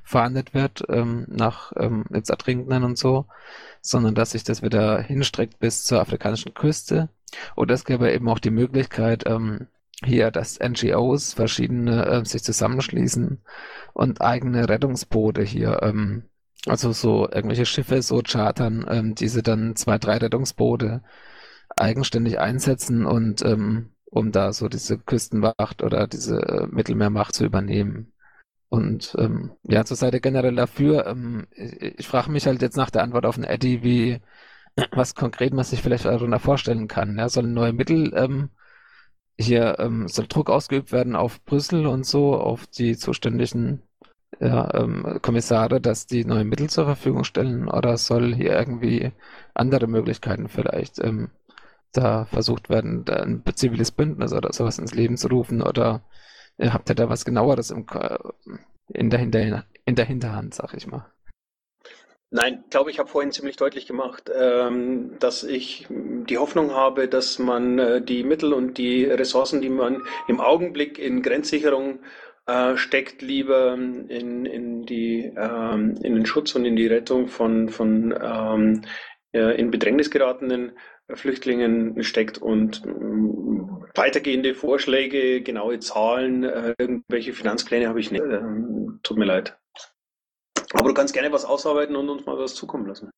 abgefahndet 0.09 0.55
wird 0.55 0.85
ähm, 0.89 1.27
nach 1.29 1.73
ähm, 1.77 2.05
jetzt 2.13 2.31
Ertrinkenden 2.31 2.85
und 2.85 2.97
so, 2.97 3.27
sondern 3.83 4.15
dass 4.15 4.31
sich 4.31 4.43
das 4.43 4.63
wieder 4.63 5.01
hinstreckt 5.03 5.59
bis 5.59 5.85
zur 5.85 6.01
afrikanischen 6.01 6.55
Küste 6.55 7.11
und 7.57 7.71
es 7.71 7.85
gäbe 7.85 8.11
eben 8.11 8.29
auch 8.29 8.39
die 8.39 8.51
Möglichkeit, 8.51 9.25
ähm, 9.27 9.69
hier, 10.05 10.31
dass 10.31 10.61
NGOs 10.61 11.35
verschiedene 11.35 12.07
äh, 12.07 12.25
sich 12.25 12.43
zusammenschließen 12.43 13.41
und 13.93 14.21
eigene 14.23 14.69
Rettungsboote 14.69 15.43
hier, 15.43 15.81
ähm, 15.83 16.23
also 16.67 16.93
so 16.93 17.29
irgendwelche 17.29 17.67
Schiffe 17.67 18.01
so 18.03 18.23
chartern, 18.23 18.87
ähm, 18.89 19.15
diese 19.15 19.43
dann 19.43 19.77
zwei, 19.77 19.99
drei 19.99 20.17
Rettungsboote 20.19 21.03
eigenständig 21.77 22.39
einsetzen 22.39 23.05
und 23.05 23.43
ähm, 23.43 23.91
um 24.07 24.33
da 24.33 24.53
so 24.55 24.69
diese 24.69 24.99
Küstenwacht 24.99 25.83
oder 25.83 26.07
diese 26.07 26.41
äh, 26.41 26.67
Mittelmeermacht 26.71 27.35
zu 27.35 27.45
übernehmen. 27.45 28.13
Und 28.71 29.17
ähm, 29.19 29.53
ja, 29.63 29.85
zur 29.85 29.97
Seite 29.97 30.21
generell 30.21 30.55
dafür. 30.55 31.07
Ähm, 31.07 31.47
ich, 31.53 32.01
ich 32.01 32.09
frage 32.09 32.31
mich 32.31 32.47
halt 32.47 32.63
jetzt 32.63 32.77
nach 32.77 32.91
der 32.91 33.03
Antwort 33.03 33.27
auf 33.27 33.37
den 33.37 33.45
Eddie, 33.45 33.83
wie 33.83 34.21
was 34.93 35.15
konkret 35.15 35.53
man 35.55 35.65
sich 35.65 35.83
vielleicht 35.83 36.05
darunter 36.05 36.39
vorstellen 36.39 36.89
kann. 36.89 37.19
Ja, 37.19 37.29
sollen 37.29 37.55
neue 37.55 37.73
Mittel 37.73 38.13
ähm, 38.15 38.51
hier 39.39 39.79
ähm, 39.79 40.09
soll 40.09 40.27
Druck 40.29 40.51
ausgeübt 40.51 40.93
werden 40.93 41.17
auf 41.17 41.45
Brüssel 41.45 41.87
und 41.87 42.05
so, 42.07 42.35
auf 42.35 42.67
die 42.67 42.97
zuständigen 42.97 43.83
ja, 44.41 44.73
ähm, 44.75 45.21
Kommissare, 45.23 45.81
dass 45.81 46.07
die 46.07 46.25
neue 46.25 46.45
Mittel 46.45 46.69
zur 46.69 46.85
Verfügung 46.85 47.25
stellen 47.25 47.69
oder 47.69 47.97
soll 47.97 48.35
hier 48.35 48.53
irgendwie 48.53 49.13
andere 49.55 49.87
Möglichkeiten 49.87 50.49
vielleicht 50.49 50.99
ähm, 51.01 51.31
da 51.93 52.27
versucht 52.27 52.69
werden, 52.69 53.05
ein 53.09 53.43
ziviles 53.55 53.93
Bündnis 53.93 54.33
oder 54.33 54.53
sowas 54.53 54.79
ins 54.79 54.95
Leben 54.95 55.17
zu 55.17 55.29
rufen 55.29 55.63
oder 55.63 56.03
habt 56.61 56.91
ihr 56.91 56.95
da 56.95 57.09
was 57.09 57.25
genaueres 57.25 57.71
im, 57.71 57.87
in, 58.93 59.11
der 59.11 59.21
Hinter 59.21 59.65
in 59.85 59.95
der 59.95 60.05
Hinterhand, 60.05 60.55
sag 60.55 60.75
ich 60.75 60.87
mal? 60.87 61.07
Nein, 62.31 62.65
glaube, 62.69 62.91
ich 62.91 62.99
habe 62.99 63.09
vorhin 63.09 63.33
ziemlich 63.33 63.57
deutlich 63.57 63.87
gemacht, 63.87 64.31
ähm, 64.35 65.19
dass 65.19 65.45
ich 65.45 65.87
die 65.89 66.37
Hoffnung 66.37 66.73
habe, 66.73 67.09
dass 67.09 67.39
man 67.39 67.79
äh, 67.79 68.03
die 68.03 68.23
Mittel 68.23 68.53
und 68.53 68.77
die 68.77 69.05
Ressourcen, 69.05 69.63
die 69.63 69.71
man 69.71 70.03
im 70.27 70.39
Augenblick 70.39 70.99
in 70.99 71.23
Grenzsicherung 71.23 72.01
äh, 72.47 72.77
steckt, 72.77 73.23
lieber 73.23 73.73
in, 73.73 74.45
in, 74.45 74.83
die, 74.85 75.33
ähm, 75.39 75.95
in 76.03 76.17
den 76.17 76.27
Schutz 76.27 76.55
und 76.55 76.67
in 76.67 76.77
die 76.77 76.87
Rettung 76.87 77.29
von, 77.29 77.71
von 77.71 78.15
ähm, 78.23 78.83
in 79.33 79.71
Bedrängnis 79.71 80.11
geratenen 80.11 80.73
Flüchtlingen 81.15 82.03
steckt 82.03 82.39
und 82.39 82.83
weitergehende 83.99 84.55
Vorschläge, 84.55 85.43
genaue 85.43 85.79
Zahlen, 85.81 86.45
äh, 86.45 86.75
irgendwelche 86.79 87.33
Finanzpläne 87.35 87.89
habe 87.89 88.01
ich 88.01 88.11
nicht. 88.11 88.23
tut 89.03 89.19
mir 89.19 89.27
leid. 89.27 89.59
Aber 90.73 90.89
du 90.89 90.95
kannst 90.95 91.15
gerne 91.15 91.33
was 91.33 91.45
ausarbeiten 91.45 91.97
und 91.97 92.09
uns 92.09 92.27
mal 92.27 92.39
was 92.39 92.55
zukommen 92.55 92.87
lassen. 92.87 93.11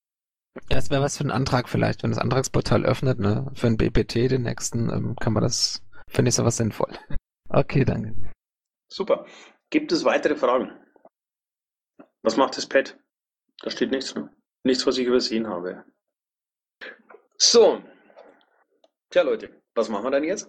Ja, 0.68 0.78
es 0.78 0.90
wäre 0.90 1.02
was 1.02 1.16
für 1.16 1.22
einen 1.22 1.30
Antrag 1.30 1.68
vielleicht, 1.68 2.02
wenn 2.02 2.10
das 2.10 2.18
Antragsportal 2.18 2.84
öffnet, 2.84 3.18
ne? 3.18 3.50
Für 3.54 3.68
ein 3.68 3.76
BPT, 3.76 4.30
den 4.30 4.42
nächsten, 4.42 4.90
ähm, 4.90 5.16
kann 5.20 5.32
man 5.32 5.42
das, 5.42 5.82
finde 6.08 6.30
ich 6.30 6.34
sowas 6.34 6.56
sinnvoll. 6.56 6.92
Okay, 7.52 7.84
danke. 7.84 8.14
Super. 8.86 9.26
Gibt 9.70 9.90
es 9.90 10.04
weitere 10.04 10.36
Fragen? 10.36 10.70
Was 12.22 12.36
macht 12.36 12.56
das 12.56 12.68
Pad? 12.68 12.96
Da 13.60 13.70
steht 13.70 13.90
nichts 13.90 14.14
mehr. 14.14 14.30
Nichts, 14.62 14.86
was 14.86 14.98
ich 14.98 15.06
übersehen 15.08 15.48
habe. 15.48 15.84
So. 17.38 17.82
Tja, 19.10 19.22
Leute, 19.22 19.60
was 19.74 19.88
machen 19.88 20.04
wir 20.04 20.12
denn 20.12 20.22
jetzt? 20.22 20.48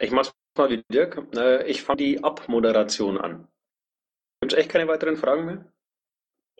Ich 0.00 0.10
mach's 0.10 0.32
mal 0.56 0.70
wie 0.70 0.82
Dirk. 0.90 1.22
Äh, 1.36 1.66
ich 1.66 1.82
fange 1.82 1.98
die 1.98 2.24
Abmoderation 2.24 3.18
an. 3.18 3.46
Gibt 4.40 4.52
es 4.52 4.58
echt 4.58 4.70
keine 4.70 4.88
weiteren 4.88 5.16
Fragen 5.16 5.44
mehr? 5.44 5.64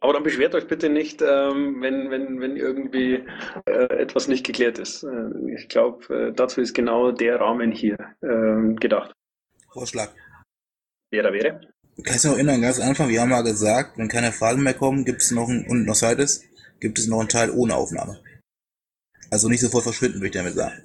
Aber 0.02 0.14
dann 0.14 0.22
beschwert 0.22 0.54
euch 0.54 0.66
bitte 0.66 0.88
nicht, 0.88 1.20
ähm, 1.20 1.82
wenn, 1.82 2.10
wenn, 2.10 2.40
wenn 2.40 2.56
irgendwie 2.56 3.24
äh, 3.66 4.00
etwas 4.00 4.28
nicht 4.28 4.46
geklärt 4.46 4.78
ist. 4.78 5.02
Äh, 5.02 5.54
ich 5.54 5.68
glaube, 5.68 6.32
dazu 6.34 6.60
ist 6.60 6.74
genau 6.74 7.12
der 7.12 7.40
Rahmen 7.40 7.72
hier 7.72 7.98
ähm, 8.22 8.76
gedacht. 8.76 9.12
Vorschlag. 9.72 10.10
Wer 11.10 11.22
da 11.22 11.32
wäre? 11.32 11.60
Kannst 12.02 12.24
du 12.24 12.28
noch 12.28 12.36
erinnern, 12.36 12.62
ganz 12.62 12.80
einfach, 12.80 13.08
wir 13.08 13.20
haben 13.20 13.30
mal 13.30 13.42
gesagt, 13.42 13.98
wenn 13.98 14.08
keine 14.08 14.32
Fragen 14.32 14.62
mehr 14.62 14.74
kommen, 14.74 15.04
gibt 15.04 15.20
es 15.20 15.32
noch 15.32 15.48
ein, 15.48 15.66
und 15.68 15.84
noch 15.84 15.94
Zeit 15.94 16.18
ist, 16.18 16.44
gibt 16.80 16.98
es 16.98 17.08
noch 17.08 17.20
einen 17.20 17.28
Teil 17.28 17.50
ohne 17.50 17.74
Aufnahme. 17.74 18.22
Also 19.30 19.48
nicht 19.48 19.60
sofort 19.60 19.84
verschwinden, 19.84 20.16
würde 20.16 20.28
ich 20.28 20.32
damit 20.32 20.54
sagen. 20.54 20.82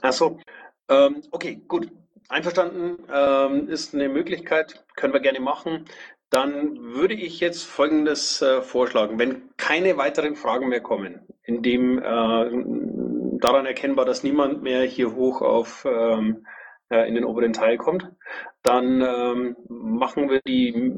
Ach 0.00 0.12
so. 0.12 0.38
Ähm, 0.88 1.22
okay, 1.30 1.60
gut. 1.68 1.90
Einverstanden 2.28 3.04
ähm, 3.12 3.68
ist 3.68 3.94
eine 3.94 4.08
Möglichkeit, 4.08 4.84
können 4.96 5.12
wir 5.12 5.20
gerne 5.20 5.40
machen. 5.40 5.84
Dann 6.30 6.78
würde 6.94 7.14
ich 7.14 7.38
jetzt 7.40 7.64
Folgendes 7.64 8.40
äh, 8.42 8.62
vorschlagen. 8.62 9.18
Wenn 9.18 9.50
keine 9.56 9.96
weiteren 9.98 10.34
Fragen 10.34 10.68
mehr 10.68 10.80
kommen, 10.80 11.20
in 11.42 11.62
dem 11.62 11.98
äh, 11.98 13.38
daran 13.40 13.66
erkennbar, 13.66 14.04
dass 14.04 14.24
niemand 14.24 14.62
mehr 14.62 14.82
hier 14.82 15.14
hoch 15.14 15.42
auf 15.42 15.86
ähm, 15.88 16.46
äh, 16.88 17.06
in 17.08 17.14
den 17.14 17.24
oberen 17.24 17.52
Teil 17.52 17.76
kommt, 17.76 18.10
dann 18.62 19.02
ähm, 19.02 19.56
machen 19.68 20.30
wir 20.30 20.40
die 20.40 20.92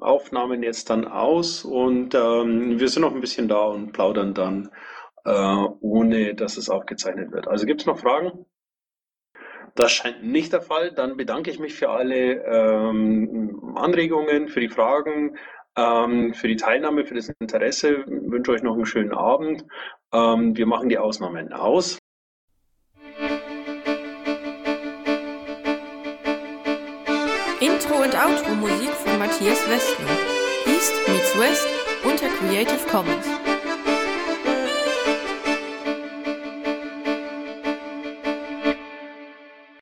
Aufnahmen 0.00 0.62
jetzt 0.62 0.88
dann 0.88 1.06
aus 1.06 1.64
und 1.64 2.14
ähm, 2.14 2.80
wir 2.80 2.88
sind 2.88 3.02
noch 3.02 3.14
ein 3.14 3.20
bisschen 3.20 3.48
da 3.48 3.66
und 3.66 3.92
plaudern 3.92 4.32
dann, 4.34 4.70
äh, 5.24 5.66
ohne 5.80 6.34
dass 6.34 6.56
es 6.56 6.70
aufgezeichnet 6.70 7.32
wird. 7.32 7.46
Also 7.46 7.66
gibt 7.66 7.82
es 7.82 7.86
noch 7.86 7.98
Fragen? 7.98 8.46
Das 9.80 9.92
scheint 9.92 10.22
nicht 10.22 10.52
der 10.52 10.60
Fall. 10.60 10.92
Dann 10.92 11.16
bedanke 11.16 11.50
ich 11.50 11.58
mich 11.58 11.74
für 11.74 11.88
alle 11.88 12.44
ähm, 12.44 13.72
Anregungen, 13.76 14.48
für 14.48 14.60
die 14.60 14.68
Fragen, 14.68 15.38
ähm, 15.74 16.34
für 16.34 16.48
die 16.48 16.56
Teilnahme, 16.56 17.06
für 17.06 17.14
das 17.14 17.32
Interesse. 17.40 18.04
Ich 18.04 18.06
wünsche 18.06 18.52
euch 18.52 18.62
noch 18.62 18.74
einen 18.74 18.84
schönen 18.84 19.14
Abend. 19.14 19.64
Ähm, 20.12 20.54
wir 20.54 20.66
machen 20.66 20.90
die 20.90 20.98
Ausnahmen 20.98 21.54
aus. 21.54 21.98
Intro 27.60 28.02
und 28.02 28.14
Outro 28.14 28.54
Musik 28.56 28.90
von 28.90 29.18
Matthias 29.18 29.66
Westner. 29.70 30.10
East 30.66 30.92
meets 31.08 31.38
West 31.38 31.68
unter 32.04 32.28
Creative 32.28 32.86
Commons. 32.90 33.49